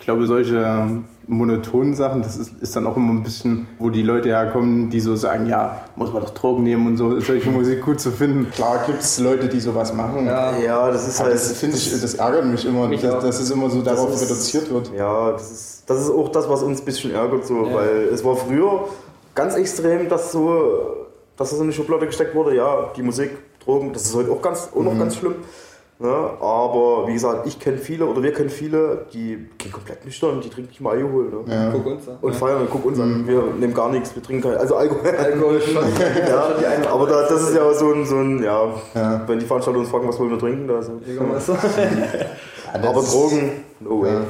Ich 0.00 0.04
glaube, 0.06 0.26
solche 0.26 0.88
monotonen 1.28 1.94
Sachen, 1.94 2.22
das 2.22 2.36
ist, 2.36 2.60
ist 2.60 2.74
dann 2.74 2.86
auch 2.86 2.96
immer 2.96 3.12
ein 3.12 3.22
bisschen, 3.22 3.68
wo 3.78 3.90
die 3.90 4.02
Leute 4.02 4.30
herkommen, 4.30 4.90
die 4.90 4.98
so 4.98 5.14
sagen, 5.14 5.46
ja, 5.46 5.82
muss 5.94 6.12
man 6.12 6.22
doch 6.22 6.30
Drogen 6.30 6.64
nehmen 6.64 6.86
und 6.88 6.96
so, 6.96 7.20
solche 7.20 7.50
Musik 7.58 7.82
gut 7.84 8.00
zu 8.00 8.10
finden. 8.10 8.50
Klar 8.50 8.82
gibt 8.86 9.00
es 9.02 9.20
Leute, 9.20 9.46
die 9.48 9.60
sowas 9.60 9.92
machen. 9.94 10.26
Ja. 10.26 10.58
Ja, 10.58 10.90
das 10.90 11.06
ist 11.06 11.20
halt. 11.20 11.34
das 11.34 11.52
finde 11.52 11.76
ich, 11.76 11.90
das 12.00 12.14
ärgert 12.14 12.46
mich 12.46 12.66
immer, 12.66 12.88
Mich 12.88 13.02
dass, 13.02 13.22
dass 13.22 13.40
es 13.40 13.50
immer 13.50 13.70
so 13.70 13.82
darauf 13.82 14.12
ist- 14.12 14.22
reduziert 14.22 14.70
wird. 14.72 14.90
Ja, 14.96 15.32
das 15.32 15.50
ist, 15.52 15.82
das 15.86 16.00
ist 16.00 16.10
auch 16.10 16.28
das, 16.30 16.48
was 16.48 16.62
uns 16.62 16.80
ein 16.80 16.84
bisschen 16.84 17.12
ärgert, 17.12 17.46
so, 17.46 17.72
weil 17.72 18.08
es 18.12 18.24
war 18.24 18.34
früher 18.36 18.86
ganz 19.34 19.54
extrem, 19.54 20.08
dass 20.08 20.32
so, 20.32 20.96
dass 21.36 21.50
das 21.50 21.60
in 21.60 21.68
die 21.68 21.72
Schublade 21.74 22.06
gesteckt 22.06 22.34
wurde, 22.34 22.56
ja, 22.56 22.90
die 22.96 23.02
Musik, 23.02 23.30
Drogen, 23.64 23.92
das 23.92 24.04
ist 24.06 24.14
heute 24.16 24.30
auch, 24.32 24.40
ganz, 24.42 24.70
auch 24.74 24.82
noch 24.82 24.98
ganz 24.98 25.14
schlimm. 25.16 25.34
Ne? 26.02 26.08
Aber 26.40 27.06
wie 27.06 27.12
gesagt, 27.12 27.46
ich 27.46 27.58
kenne 27.60 27.76
viele 27.76 28.06
oder 28.06 28.22
wir 28.22 28.32
kennen 28.32 28.48
viele, 28.48 29.04
die 29.12 29.46
gehen 29.58 29.70
komplett 29.70 30.02
nüchtern, 30.04 30.40
die 30.40 30.48
trinken 30.48 30.70
nicht 30.70 30.80
mal 30.80 30.96
Alkohol. 30.96 31.26
Ne? 31.46 31.70
Guck 31.72 31.84
uns 31.86 32.08
an. 32.08 32.16
Und 32.22 32.34
feiern, 32.34 32.66
guck 32.70 32.84
uns 32.86 32.98
an, 32.98 33.26
wir 33.26 33.42
nehmen 33.58 33.74
gar 33.74 33.90
nichts, 33.90 34.14
wir 34.14 34.22
trinken 34.22 34.48
kein, 34.48 34.56
also 34.58 34.76
Alkohol. 34.76 35.10
Alkohol 35.18 35.60
schon. 35.60 35.74
ja, 36.28 36.90
aber 36.90 37.06
da, 37.06 37.22
das 37.28 37.42
ist 37.42 37.54
ja 37.54 37.70
so 37.74 37.92
ein, 37.92 38.06
so 38.06 38.16
ein 38.16 38.42
ja, 38.42 38.72
Ja. 38.94 39.22
wenn 39.26 39.38
die 39.40 39.44
Veranstalter 39.44 39.78
uns 39.78 39.90
fragen, 39.90 40.08
was 40.08 40.18
wollen 40.18 40.30
wir 40.30 40.38
trinken, 40.38 40.66
da 40.66 40.80
so. 40.82 40.92
Ja, 41.06 41.22
das 41.34 41.50
Aber 42.72 43.00
ist- 43.00 43.12
Drogen, 43.12 43.50
no 43.80 44.00
way. 44.02 44.12
Ja. 44.14 44.20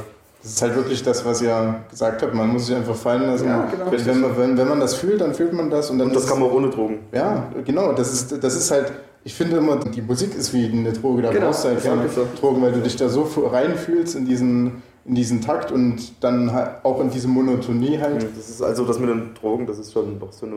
Das 0.42 0.52
ist 0.52 0.62
halt 0.62 0.74
wirklich 0.74 1.02
das, 1.02 1.22
was 1.24 1.42
ihr 1.42 1.80
gesagt 1.90 2.22
habt. 2.22 2.34
Man 2.34 2.48
muss 2.48 2.64
sich 2.66 2.74
einfach 2.74 2.94
fallen 2.96 3.26
lassen. 3.26 3.46
Ja, 3.46 3.66
genau. 3.70 3.92
wenn, 3.92 4.06
wenn, 4.06 4.20
man, 4.22 4.38
wenn, 4.38 4.56
wenn 4.58 4.68
man 4.68 4.80
das 4.80 4.94
fühlt, 4.94 5.20
dann 5.20 5.34
fühlt 5.34 5.52
man 5.52 5.68
das. 5.68 5.90
Und, 5.90 5.98
dann 5.98 6.08
Und 6.08 6.16
das 6.16 6.24
ist- 6.24 6.30
kann 6.30 6.40
man 6.40 6.48
auch 6.48 6.54
ohne 6.54 6.70
Drogen. 6.70 7.00
Ja, 7.12 7.44
genau. 7.64 7.92
Das 7.92 8.10
ist, 8.10 8.42
das 8.42 8.56
ist 8.56 8.70
halt, 8.70 8.90
ich 9.24 9.34
finde 9.34 9.58
immer, 9.58 9.76
die 9.76 10.02
Musik 10.02 10.34
ist 10.34 10.52
wie 10.54 10.66
eine 10.66 10.92
Droge. 10.92 11.22
Da 11.22 11.30
Genau, 11.30 11.46
brauchst 11.46 11.64
du 11.64 11.68
halt 11.68 11.82
keine 11.82 12.08
so. 12.08 12.26
Drogen, 12.40 12.62
weil 12.62 12.72
du 12.72 12.80
dich 12.80 12.96
da 12.96 13.08
so 13.08 13.22
reinfühlst 13.50 14.16
in 14.16 14.24
diesen, 14.26 14.82
in 15.04 15.14
diesen 15.14 15.40
Takt 15.40 15.70
und 15.72 16.22
dann 16.22 16.52
halt 16.52 16.84
auch 16.84 17.00
in 17.00 17.10
diese 17.10 17.28
Monotonie 17.28 17.98
halt. 17.98 18.26
Das 18.36 18.48
ist 18.48 18.62
also 18.62 18.84
das 18.84 18.98
mit 18.98 19.10
den 19.10 19.34
Drogen, 19.34 19.66
das 19.66 19.78
ist 19.78 19.92
schon 19.92 20.18
doch 20.18 20.32
so 20.32 20.46
eine 20.46 20.56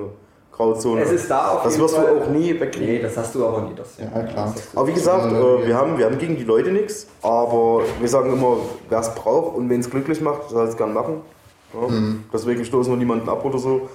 Grauzone. 0.51 1.01
es 1.01 1.11
ist 1.11 1.29
da 1.31 1.49
auf 1.49 1.63
das 1.63 1.79
wirst 1.79 1.95
Fall. 1.95 2.05
du 2.15 2.21
auch 2.21 2.29
nie 2.29 2.59
wegkriegen. 2.59 2.87
Nee, 2.95 3.01
das 3.01 3.17
hast 3.17 3.33
du 3.33 3.43
aber 3.45 3.63
nie. 3.63 3.73
Das, 3.75 3.97
Ja, 3.97 4.05
klar. 4.21 4.45
Das 4.45 4.55
hast 4.55 4.73
du- 4.73 4.77
Aber 4.77 4.87
wie 4.87 4.93
gesagt, 4.93 5.31
äh, 5.33 5.67
wir, 5.67 5.75
haben, 5.75 5.97
wir 5.97 6.05
haben 6.05 6.17
gegen 6.19 6.35
die 6.37 6.43
Leute 6.43 6.71
nichts, 6.71 7.07
aber 7.23 7.81
wir 7.99 8.07
sagen 8.07 8.31
immer, 8.33 8.57
wer 8.87 8.99
es 8.99 9.13
braucht 9.15 9.57
und 9.57 9.67
wen 9.69 9.79
es 9.79 9.89
glücklich 9.89 10.21
macht, 10.21 10.49
soll 10.49 10.67
es 10.67 10.77
gern 10.77 10.93
machen. 10.93 11.21
Ja? 11.73 11.87
Deswegen 12.31 12.63
stoßen 12.65 12.91
wir 12.93 12.97
niemanden 12.97 13.27
ab 13.29 13.43
oder 13.43 13.57
so. 13.57 13.89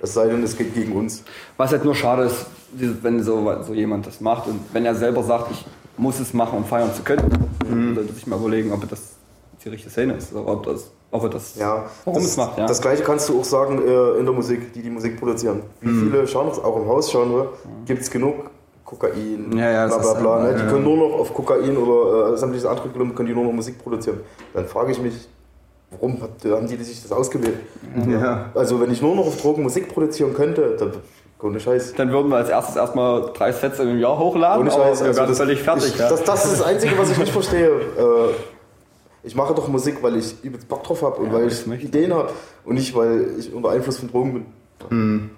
Es 0.00 0.14
sei 0.14 0.26
denn, 0.28 0.42
es 0.42 0.56
geht 0.56 0.74
gegen 0.74 0.92
uns. 0.92 1.22
Was 1.56 1.72
halt 1.72 1.84
nur 1.84 1.94
schade 1.94 2.24
ist, 2.24 2.46
wenn 3.02 3.22
so, 3.22 3.62
so 3.62 3.72
jemand 3.72 4.06
das 4.06 4.20
macht 4.20 4.46
und 4.48 4.60
wenn 4.72 4.84
er 4.84 4.94
selber 4.94 5.22
sagt, 5.22 5.50
ich 5.50 5.64
muss 5.96 6.20
es 6.20 6.34
machen, 6.34 6.58
um 6.58 6.64
feiern 6.64 6.92
zu 6.94 7.02
können, 7.02 7.22
dann 7.60 7.94
sollte 7.94 8.12
sich 8.12 8.26
mal 8.26 8.38
überlegen, 8.38 8.72
ob 8.72 8.82
er 8.82 8.88
das 8.88 9.14
die 9.64 9.70
richtige 9.70 9.90
Szene 9.90 10.12
ist. 10.14 10.32
Oder 10.34 10.46
ob 10.52 10.64
das, 10.66 10.90
ob 11.10 11.22
er 11.24 11.30
das, 11.30 11.56
Ja, 11.56 11.86
warum 12.04 12.20
das, 12.20 12.30
es 12.32 12.36
macht. 12.36 12.58
Ja. 12.58 12.66
Das 12.66 12.80
gleiche 12.80 13.02
kannst 13.02 13.28
du 13.28 13.40
auch 13.40 13.44
sagen 13.44 13.80
äh, 13.86 14.18
in 14.18 14.24
der 14.26 14.34
Musik, 14.34 14.72
die 14.74 14.82
die 14.82 14.90
Musik 14.90 15.18
produzieren. 15.18 15.62
Wie 15.80 15.88
viele 15.88 16.24
Genres, 16.24 16.58
auch 16.62 16.76
im 16.76 16.86
Hausgenre, 16.86 17.48
gibt 17.86 18.02
es 18.02 18.10
genug 18.10 18.50
Kokain, 18.84 19.50
Ja, 19.56 19.70
ja, 19.70 19.86
bla 19.88 19.98
bla 19.98 20.12
ist- 20.12 20.20
bla. 20.20 20.42
Ne? 20.44 20.54
Die 20.54 20.60
ja. 20.62 20.70
können 20.70 20.84
nur 20.84 20.96
noch 21.08 21.18
auf 21.18 21.34
Kokain 21.34 21.76
oder 21.76 22.34
äh, 22.34 22.36
sämtliche 22.36 22.68
andere 22.70 22.88
Klumpen 22.90 23.16
können 23.16 23.28
die 23.28 23.34
nur 23.34 23.44
noch 23.44 23.52
Musik 23.52 23.78
produzieren. 23.82 24.20
Dann 24.54 24.66
frage 24.66 24.92
ich 24.92 25.00
mich, 25.00 25.26
warum 25.90 26.20
hat- 26.22 26.44
haben 26.50 26.66
die 26.68 26.76
sich 26.82 27.02
das 27.02 27.12
ausgewählt? 27.12 27.58
Ja. 28.08 28.50
Also 28.54 28.80
wenn 28.80 28.90
ich 28.90 29.00
nur 29.02 29.14
noch 29.14 29.26
auf 29.26 29.40
Drogen 29.40 29.62
Musik 29.62 29.88
produzieren 29.92 30.34
könnte, 30.34 30.76
dann 30.78 30.92
ohne 31.42 31.60
Scheiß. 31.60 31.92
Dann 31.96 32.10
würden 32.10 32.28
wir 32.30 32.36
als 32.38 32.48
erstes 32.48 32.76
erstmal 32.76 33.30
drei 33.34 33.52
Sets 33.52 33.78
im 33.78 33.98
Jahr 33.98 34.18
hochladen, 34.18 34.62
Ohne 34.62 34.72
aber 34.72 34.84
Scheiß. 34.86 35.00
wir 35.00 35.06
Also 35.08 35.26
das, 35.26 35.36
völlig 35.38 35.62
fertig. 35.62 35.88
ich, 35.92 35.98
ja. 35.98 36.08
das, 36.08 36.24
das 36.24 36.44
ist 36.46 36.60
das 36.60 36.62
Einzige, 36.66 36.96
was 36.98 37.10
ich 37.10 37.18
nicht 37.18 37.30
verstehe. 37.32 37.68
Äh, 37.68 38.32
ich 39.22 39.34
mache 39.34 39.54
doch 39.54 39.68
Musik, 39.68 39.98
weil 40.02 40.16
ich 40.16 40.42
übelst 40.42 40.66
Bock 40.68 40.82
drauf 40.84 41.02
habe 41.02 41.16
und 41.16 41.26
Ja, 41.26 41.32
weil 41.34 41.48
ich. 41.48 41.66
Ideen 41.84 42.14
habe 42.14 42.30
und 42.64 42.76
nicht, 42.76 42.94
weil 42.96 43.26
ich 43.38 43.52
unter 43.52 43.70
Einfluss 43.70 43.98
von 43.98 44.10
Drogen 44.10 44.46
bin. 44.88 45.30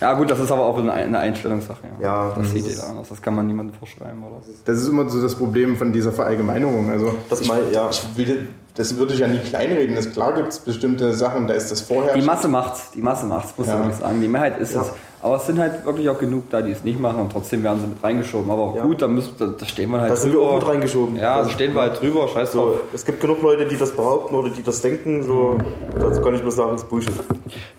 ja 0.00 0.14
gut, 0.14 0.30
das 0.30 0.38
ist 0.40 0.50
aber 0.50 0.62
auch 0.64 0.78
eine 0.78 1.18
Einstellungssache. 1.18 1.80
Ja, 2.00 2.28
das 2.30 2.38
das 2.38 2.50
sieht 2.52 2.66
ist- 2.66 2.76
jeder 2.76 2.88
anders. 2.88 3.08
Das 3.10 3.20
kann 3.20 3.34
man 3.34 3.46
niemandem 3.46 3.76
vorschreiben. 3.76 4.22
Oder? 4.22 4.40
Das 4.64 4.78
ist 4.78 4.88
immer 4.88 5.08
so 5.08 5.20
das 5.20 5.34
Problem 5.34 5.76
von 5.76 5.92
dieser 5.92 6.12
Verallgemeinerung. 6.12 6.90
Also 6.90 7.14
Das 7.28 7.40
ich, 7.42 7.48
mein- 7.48 7.70
ja. 7.72 7.88
ich 7.90 8.02
will, 8.16 8.48
das 8.78 8.96
würde 8.96 9.12
ich 9.12 9.18
ja 9.20 9.26
nie 9.28 9.38
kleinreden. 9.38 9.94
Das, 9.96 10.10
klar 10.12 10.32
gibt 10.34 10.48
es 10.48 10.58
bestimmte 10.60 11.12
Sachen, 11.12 11.46
da 11.48 11.54
ist 11.54 11.70
das 11.70 11.80
vorher. 11.82 12.14
Die 12.14 12.22
Masse 12.22 12.48
macht's, 12.48 12.90
die 12.92 13.02
Masse 13.02 13.26
macht's, 13.26 13.52
muss 13.58 13.66
Ja. 13.66 13.74
ich 13.74 13.78
wirklich 13.80 13.96
sagen. 13.98 14.20
Die 14.22 14.28
Mehrheit 14.28 14.58
ist 14.58 14.74
Ja. 14.74 14.82
es. 14.82 14.92
Aber 15.20 15.34
es 15.34 15.46
sind 15.46 15.58
halt 15.58 15.84
wirklich 15.84 16.08
auch 16.08 16.18
genug 16.18 16.48
da, 16.48 16.62
die 16.62 16.70
es 16.70 16.84
nicht 16.84 17.00
machen 17.00 17.20
und 17.20 17.32
trotzdem 17.32 17.64
werden 17.64 17.80
sie 17.80 17.88
mit 17.88 18.00
reingeschoben. 18.04 18.48
Aber 18.52 18.74
Ja. 18.76 18.84
gut, 18.84 19.02
da, 19.02 19.08
müssen, 19.08 19.34
da, 19.36 19.46
da 19.46 19.66
stehen 19.66 19.90
wir 19.90 20.00
halt 20.00 20.12
Da 20.12 20.16
sind 20.16 20.30
wir 20.32 20.38
drüber. 20.38 20.52
auch 20.52 20.60
mit 20.60 20.68
reingeschoben. 20.68 21.16
Ja, 21.16 21.22
da 21.22 21.34
Also, 21.38 21.50
stehen 21.50 21.74
wir 21.74 21.80
halt 21.80 22.00
drüber, 22.00 22.28
scheiß 22.28 22.52
drauf. 22.52 22.74
so, 22.74 22.80
es 22.94 23.04
gibt 23.04 23.20
genug 23.20 23.42
Leute, 23.42 23.66
die 23.66 23.76
das 23.76 23.90
behaupten 23.90 24.36
oder 24.36 24.50
die 24.50 24.62
das 24.62 24.80
denken. 24.80 25.24
So, 25.24 25.58
dazu 25.98 26.22
kann 26.22 26.36
ich 26.36 26.42
nur 26.42 26.52
sagen, 26.52 26.70
das 26.72 26.82
ist 26.84 26.88
Bullshit. 26.88 27.12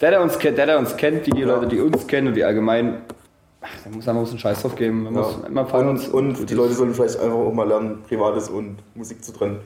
Der, 0.02 0.10
der 0.12 0.22
uns 0.22 0.38
kennt, 0.38 0.58
der, 0.58 0.66
der 0.66 0.80
uns 0.80 0.98
kennt, 0.98 1.26
die, 1.28 1.32
die 1.32 1.44
Leute, 1.44 1.68
die 1.68 1.80
uns 1.80 2.06
kennen 2.08 2.28
und 2.28 2.34
die 2.34 2.44
allgemein, 2.44 3.04
ach, 3.62 3.70
da 3.86 3.90
muss 3.96 4.06
man 4.06 4.16
muss 4.18 4.32
einen 4.32 4.40
Scheiß 4.40 4.62
drauf 4.62 4.76
geben. 4.76 5.04
Man 5.04 5.14
muss 5.14 5.38
immer 5.48 5.66
von 5.66 5.88
uns. 5.88 6.10
Und, 6.10 6.38
und 6.42 6.50
die 6.50 6.56
Leute 6.56 6.74
sollen 6.74 6.94
vielleicht 6.94 7.22
einfach 7.22 7.38
auch 7.38 7.54
mal 7.54 7.66
lernen, 7.70 8.00
Privates 8.06 8.50
und 8.50 8.80
Musik 8.96 9.24
zu 9.24 9.32
trennen. 9.32 9.60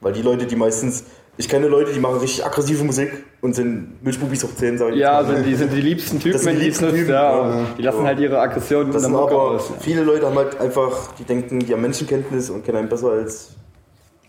Weil 0.00 0.12
die 0.12 0.22
Leute, 0.22 0.46
die 0.46 0.56
meistens, 0.56 1.04
ich 1.36 1.48
kenne 1.48 1.68
Leute, 1.68 1.92
die 1.92 2.00
machen 2.00 2.18
richtig 2.18 2.44
aggressive 2.44 2.82
Musik 2.84 3.10
und 3.40 3.54
sind 3.54 4.02
Milchbubis 4.02 4.44
hoch 4.44 4.54
10, 4.54 4.78
sage 4.78 4.92
ich 4.94 4.98
Ja, 5.00 5.22
sind 5.24 5.44
die, 5.46 5.54
sind 5.54 5.72
die 5.72 5.80
liebsten 5.80 6.20
Typen, 6.20 6.44
wenn 6.44 6.58
die 6.58 6.70
trifft, 6.70 6.94
Typen, 6.94 7.10
ja. 7.10 7.66
Die 7.76 7.82
lassen 7.82 8.04
halt 8.04 8.18
ihre 8.18 8.40
Aggression 8.40 8.86
Das 8.86 9.04
in 9.04 9.10
sind 9.10 9.14
aber, 9.14 9.60
viele 9.80 10.02
Leute 10.02 10.26
haben 10.26 10.36
halt 10.36 10.58
einfach, 10.60 11.12
die 11.18 11.24
denken, 11.24 11.60
die 11.60 11.72
haben 11.72 11.82
Menschenkenntnis 11.82 12.50
und 12.50 12.64
kennen 12.64 12.78
einen 12.78 12.88
besser 12.88 13.10
als 13.10 13.50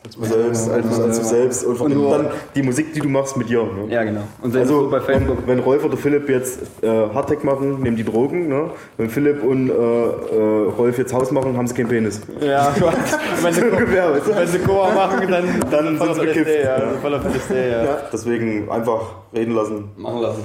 du 0.03 0.25
selbst, 0.25 0.69
als, 0.69 0.99
als 0.99 1.19
du 1.19 1.25
selbst 1.25 1.63
und 1.65 1.93
nur- 1.93 2.11
dann 2.17 2.27
die 2.55 2.63
Musik, 2.63 2.93
die 2.93 2.99
du 2.99 3.07
machst, 3.09 3.37
mit 3.37 3.49
dir. 3.49 3.63
Ne? 3.63 3.85
ja, 3.93 4.03
genau. 4.03 4.21
Und 4.41 4.55
Also, 4.55 4.81
so 4.85 4.89
bei 4.89 4.99
Facebook. 4.99 5.37
wenn, 5.45 5.57
wenn 5.57 5.59
Rolf 5.63 5.83
oder 5.85 5.95
Philipp 5.97 6.27
jetzt 6.29 6.59
äh, 6.81 6.87
Hardtech 6.87 7.43
machen, 7.43 7.81
nehmen 7.81 7.95
die 7.95 8.03
Drogen. 8.03 8.47
Ne? 8.47 8.71
Wenn 8.97 9.09
Philipp 9.09 9.43
und 9.43 9.69
äh, 9.69 9.73
äh, 9.73 10.67
Rolf 10.77 10.97
jetzt 10.97 11.13
Haus 11.13 11.31
machen, 11.31 11.55
haben 11.55 11.67
sie 11.67 11.75
keinen 11.75 11.89
Penis. 11.89 12.21
Ja, 12.41 12.73
wenn 13.41 13.53
sie, 13.53 13.61
Ungefähr, 13.63 14.11
weißt 14.11 14.27
du? 14.27 14.35
wenn 14.35 14.47
sie 14.47 14.59
Coa 14.59 14.91
machen, 14.93 15.27
dann, 15.29 15.45
Dann 15.69 15.97
sind 15.99 16.15
sie 16.15 16.21
bekifft. 16.21 16.49
ja. 16.63 16.79
Ja. 16.79 16.89
Voller 17.01 17.19
PSD, 17.19 17.53
ja. 17.71 17.83
Ja, 17.83 17.97
deswegen 18.11 18.69
einfach 18.69 19.01
reden 19.33 19.53
lassen. 19.53 19.89
Machen 19.97 20.21
lassen. 20.21 20.43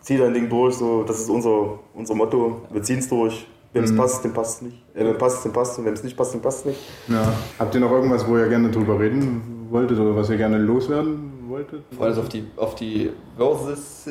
Zieh 0.00 0.18
dein 0.18 0.32
Ding 0.34 0.48
durch, 0.48 0.74
so, 0.76 1.02
das 1.02 1.18
ist 1.20 1.28
unser, 1.28 1.80
unser 1.94 2.14
Motto. 2.14 2.62
Wir 2.70 2.80
ziehen 2.82 3.00
es 3.00 3.08
durch. 3.08 3.46
Wem 3.76 3.84
es 3.84 3.96
passt, 3.96 4.24
dem 4.24 4.32
passt 4.32 4.56
es 4.56 4.62
nicht. 4.62 4.76
Äh, 4.94 5.04
wem 5.04 5.18
passt, 5.18 5.44
dem 5.44 5.52
passt 5.52 5.78
und 5.78 5.84
wem 5.84 5.94
es 5.94 6.02
nicht 6.02 6.16
passt, 6.16 6.34
dem 6.34 6.40
passt 6.40 6.60
es 6.60 6.64
nicht. 6.66 6.80
ja. 7.08 7.32
Habt 7.58 7.74
ihr 7.74 7.80
noch 7.80 7.90
irgendwas, 7.90 8.26
wo 8.26 8.36
ihr 8.36 8.48
gerne 8.48 8.70
drüber 8.70 8.98
reden 8.98 9.66
wolltet 9.70 9.98
oder 9.98 10.14
was 10.16 10.30
ihr 10.30 10.36
gerne 10.36 10.58
loswerden 10.58 11.32
wolltet? 11.48 11.82
Vor 11.96 12.06
allem 12.06 12.18
auf 12.18 12.28
die, 12.28 12.44
auf 12.56 12.74
die 12.74 13.10
Versus 13.36 14.06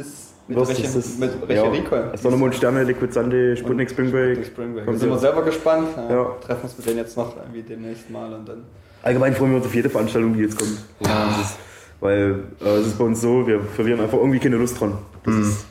mit, 0.48 1.32
ja. 1.50 1.64
Reche 1.64 1.72
Recon. 1.72 2.18
Sondermond 2.18 2.56
Sterne, 2.56 2.84
Liquid 2.84 3.12
Sunday, 3.12 3.58
Sputnik 3.58 3.90
Spring 3.90 4.12
Break. 4.12 4.46
Spring 4.46 4.74
Break. 4.74 4.86
Kommt 4.86 5.00
Sind 5.00 5.10
wir 5.10 5.14
jetzt. 5.14 5.22
selber 5.22 5.42
gespannt. 5.42 5.88
Ja. 5.98 6.16
Ja. 6.16 6.36
Treffen 6.46 6.64
uns 6.64 6.78
mit 6.78 6.86
denen 6.88 6.98
jetzt 6.98 7.18
noch 7.18 7.36
irgendwie 7.36 7.64
demnächst 7.64 8.10
mal 8.10 8.32
und 8.32 8.48
dann. 8.48 8.64
Allgemein 9.02 9.34
freuen 9.34 9.52
wir 9.52 9.58
uns 9.58 9.66
auf 9.66 9.74
jede 9.76 9.90
Veranstaltung, 9.90 10.34
die 10.34 10.42
jetzt 10.42 10.58
kommt. 10.58 10.78
Das 11.00 11.42
ist, 11.42 11.58
weil 12.00 12.44
äh, 12.64 12.70
es 12.78 12.88
ist 12.88 12.98
bei 12.98 13.06
uns 13.06 13.22
so, 13.22 13.46
wir 13.48 13.60
verlieren 13.62 14.00
einfach 14.02 14.18
irgendwie 14.18 14.40
keine 14.40 14.58
Lust 14.58 14.80
dran. 14.80 14.98
Das, 15.24 15.36
ist, 15.36 15.66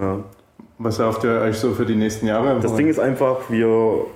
ja. 0.00 0.18
Was 0.78 0.98
erhofft 0.98 1.24
ihr 1.24 1.40
euch 1.40 1.56
so 1.58 1.72
für 1.72 1.86
die 1.86 1.94
nächsten 1.96 2.26
Jahre? 2.26 2.60
das 2.60 2.74
Ding 2.74 2.88
ist 2.88 2.98
einfach, 2.98 3.48
wir 3.48 4.06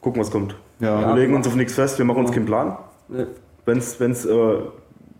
gucken, 0.00 0.20
was 0.20 0.30
kommt. 0.30 0.54
ja. 0.80 1.08
Wir 1.08 1.14
legen 1.14 1.34
uns 1.34 1.46
auf 1.46 1.54
nichts 1.54 1.74
fest, 1.74 1.98
wir 1.98 2.04
machen 2.04 2.24
uns 2.24 2.32
keinen 2.32 2.46
Plan. 2.46 2.76
Ne, 3.08 3.28
Wenn 3.64 3.78
es 3.78 4.26
äh, 4.26 4.54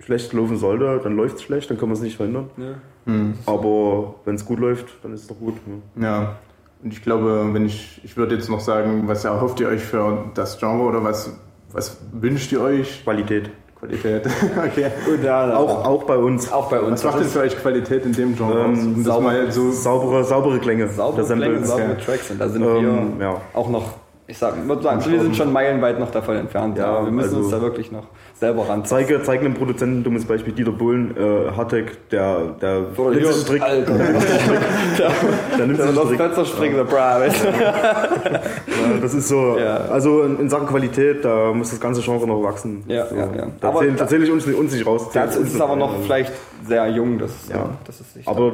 schlecht 0.00 0.32
laufen 0.32 0.56
sollte, 0.58 1.00
dann 1.02 1.16
läuft 1.16 1.36
es 1.36 1.42
schlecht, 1.42 1.70
dann 1.70 1.78
können 1.78 1.92
wir 1.92 1.96
es 1.96 2.02
nicht 2.02 2.16
verhindern. 2.16 2.50
ne. 2.56 2.74
Hm. 3.04 3.34
Aber 3.46 4.14
wenn 4.24 4.36
es 4.36 4.44
gut 4.44 4.60
läuft, 4.60 4.86
dann 5.02 5.12
ist 5.12 5.22
es 5.22 5.26
doch 5.26 5.38
gut. 5.38 5.54
Ja. 6.00 6.36
Und 6.84 6.92
ich 6.92 7.02
glaube, 7.02 7.48
wenn 7.52 7.66
ich, 7.66 8.00
ich 8.04 8.16
würde 8.16 8.36
jetzt 8.36 8.48
noch 8.48 8.60
sagen, 8.60 9.04
was 9.08 9.24
erhofft 9.24 9.58
ihr 9.60 9.68
euch 9.68 9.82
für 9.82 10.30
das 10.34 10.58
Genre 10.58 10.84
oder 10.84 11.02
was, 11.02 11.36
was 11.72 11.98
wünscht 12.12 12.52
ihr 12.52 12.60
euch? 12.60 13.02
Qualität. 13.02 13.50
Qualität. 13.86 14.26
okay. 14.64 14.86
Ja, 15.24 15.56
Auch, 15.56 15.84
auch 15.84 16.02
bei 16.04 16.16
uns. 16.16 16.52
auch 16.52 16.70
bei 16.70 16.78
uns. 16.78 17.02
Was 17.02 17.12
macht 17.14 17.24
denn 17.24 17.28
für 17.30 17.40
euch 17.40 17.56
Qualität 17.60 18.04
in 18.06 18.12
dem 18.12 18.36
Genre? 18.36 18.64
Ähm, 18.66 19.02
sauber- 19.02 19.50
so 19.50 19.72
Saubere, 19.72 20.22
saubere 20.22 20.60
Klänge. 20.60 20.88
saubere 20.88 21.26
Klänge, 21.26 21.64
saubere. 21.64 21.96
Tracks 21.98 22.30
und 22.30 22.40
da 22.40 22.48
sind 22.48 22.62
Ähm, 22.62 23.18
wir 23.18 23.26
ja. 23.26 23.40
auch 23.54 23.68
noch, 23.68 23.94
ich 24.32 24.38
sag, 24.38 24.66
würde 24.66 24.82
sagen, 24.82 25.04
wir 25.10 25.20
sind 25.20 25.36
schon 25.36 25.52
meilenweit 25.52 26.00
noch 26.00 26.10
davon 26.10 26.36
entfernt. 26.36 26.78
Ja, 26.78 27.00
Ja, 27.00 27.04
wir 27.04 27.12
müssen 27.12 27.28
also- 27.36 27.40
uns 27.40 27.50
da 27.50 27.60
wirklich 27.60 27.92
noch 27.92 28.04
selber 28.40 28.66
ran. 28.66 28.82
Zeige, 28.86 29.22
zeige 29.22 29.44
einem 29.44 29.52
Produzenten 29.54 29.98
ein 30.00 30.04
dummes 30.04 30.24
Beispiel, 30.24 30.54
Dieter 30.54 30.72
Bohlen, 30.72 31.14
äh, 31.16 31.50
Hardtech, 31.54 31.84
der, 32.10 32.38
der 32.60 32.80
nimmt 32.80 33.26
sich 33.26 33.36
strikt, 33.42 33.62
Alter. 33.62 33.92
der 35.58 35.66
nimmt 35.66 35.78
Der 35.78 35.86
sich 35.88 35.98
aus 35.98 36.08
dem 36.08 36.14
strikt. 36.16 36.22
Fenster 36.22 36.44
springen, 36.46 36.76
der 36.76 36.84
Bra. 36.84 37.20
weißt 37.20 37.44
du? 37.44 37.48
Ja, 37.48 38.98
das 39.02 39.12
ist 39.14 39.28
so, 39.28 39.58
Ja. 39.58 39.76
also 39.90 40.22
in, 40.22 40.38
in 40.40 40.48
Sachen 40.48 40.66
Qualität, 40.66 41.24
da 41.24 41.52
muss 41.52 41.70
das 41.70 41.78
ganze 41.80 42.00
Genre 42.00 42.26
noch 42.26 42.42
wachsen. 42.42 42.84
Ja, 42.88 43.06
so. 43.06 43.14
ja, 43.14 43.28
ja. 43.36 43.46
Da 43.60 43.68
Aber 43.68 43.80
zähle 43.80 43.92
da- 43.92 44.06
zähl 44.08 44.22
ich 44.22 44.30
uns, 44.32 44.46
nicht- 44.46 44.58
uns 44.58 44.72
nicht 44.72 44.86
raus. 44.86 45.08
Das 45.12 45.36
ist 45.36 45.52
nicht 45.52 45.60
aber 45.60 45.76
noch 45.76 45.94
vielleicht 46.02 46.32
sehr 46.66 46.88
jung, 46.88 47.18
das, 47.18 47.32
Ja. 47.50 47.68
das 47.86 48.00
ist 48.00 48.16
nicht. 48.16 48.26
Aber 48.26 48.52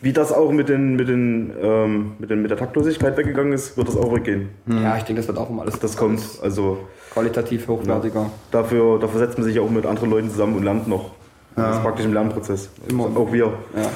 wie 0.00 0.12
das 0.12 0.32
auch 0.32 0.52
mit, 0.52 0.68
den, 0.68 0.96
mit, 0.96 1.08
den, 1.08 1.52
ähm, 1.60 2.12
mit, 2.18 2.30
den, 2.30 2.42
mit 2.42 2.50
der 2.50 2.58
Taktlosigkeit 2.58 3.16
weggegangen 3.16 3.52
ist, 3.52 3.76
wird 3.76 3.88
das 3.88 3.96
auch 3.96 4.14
weggehen. 4.14 4.50
ja, 4.66 4.96
ich 4.96 5.04
denke, 5.04 5.20
das 5.20 5.28
wird 5.28 5.38
auch 5.38 5.50
immer 5.50 5.62
alles 5.62 5.78
Das 5.78 5.96
kommt, 5.96 6.22
also 6.42 6.78
qualitativ 7.12 7.66
hochwertiger. 7.68 8.30
dafür, 8.50 8.98
dafür 8.98 9.20
setzt 9.20 9.38
man 9.38 9.46
sich 9.46 9.56
ja 9.56 9.62
auch 9.62 9.70
mit 9.70 9.86
anderen 9.86 10.10
Leuten 10.10 10.30
zusammen 10.30 10.56
und 10.56 10.62
lernt 10.62 10.88
noch. 10.88 11.12
Das 11.54 11.76
ist 11.76 11.82
praktisch 11.82 12.04
im 12.04 12.12
Lernprozess. 12.12 12.68
Immer. 12.86 13.04
Auch 13.16 13.32
wir. 13.32 13.46
Ja, 13.74 13.90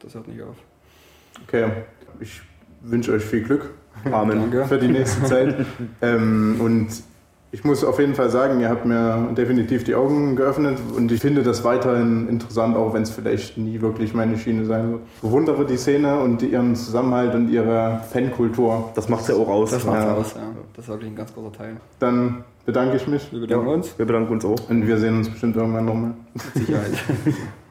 das 0.00 0.14
hört 0.14 0.28
nicht 0.28 0.42
auf. 0.42 0.56
Okay, 1.46 1.64
ich 2.20 2.42
wünsche 2.82 3.12
euch 3.12 3.24
viel 3.24 3.42
Glück 3.42 3.70
Amen. 4.04 4.40
Danke. 4.40 4.66
für 4.66 4.78
die 4.78 4.88
nächste 4.88 5.24
Zeit. 5.24 5.54
ähm, 6.02 6.56
und 6.60 6.88
ich 7.52 7.64
muss 7.64 7.84
auf 7.84 7.98
jeden 7.98 8.14
Fall 8.14 8.28
sagen, 8.28 8.60
ihr 8.60 8.68
habt 8.68 8.84
mir 8.84 9.28
definitiv 9.36 9.84
die 9.84 9.94
Augen 9.94 10.36
geöffnet 10.36 10.78
und 10.96 11.10
ich 11.10 11.20
finde 11.20 11.42
das 11.42 11.64
weiterhin 11.64 12.28
interessant, 12.28 12.76
auch 12.76 12.92
wenn 12.92 13.02
es 13.02 13.10
vielleicht 13.10 13.56
nie 13.56 13.80
wirklich 13.80 14.12
meine 14.14 14.36
Schiene 14.36 14.64
sein 14.66 14.90
wird. 14.92 15.00
Bewundere 15.22 15.64
die 15.64 15.76
Szene 15.76 16.18
und 16.20 16.42
ihren 16.42 16.74
Zusammenhalt 16.76 17.34
und 17.34 17.48
ihre 17.48 18.00
Fankultur. 18.12 18.90
Das 18.94 19.08
macht 19.08 19.28
ja 19.28 19.36
auch 19.36 19.48
aus. 19.48 19.70
Das 19.70 19.84
macht 19.84 20.00
Ja. 20.02 20.14
aus, 20.14 20.34
ja. 20.34 20.42
Das 20.74 20.84
ist 20.84 20.88
wirklich 20.90 21.10
ein 21.10 21.16
ganz 21.16 21.32
großer 21.32 21.52
Teil. 21.52 21.76
Dann 21.98 22.44
bedanke 22.66 22.96
ich 22.96 23.06
mich 23.06 23.32
Wir 23.32 23.40
bedanken 23.40 23.68
uns. 23.68 23.96
Wir 23.98 24.04
bedanken 24.06 24.32
uns 24.32 24.44
auch. 24.44 24.68
und 24.68 24.86
wir 24.86 24.98
sehen 24.98 25.16
uns 25.18 25.30
bestimmt 25.30 25.56
irgendwann 25.56 25.86
nochmal. 25.86 26.14
Mit 26.34 26.66
Sicherheit. 26.66 26.92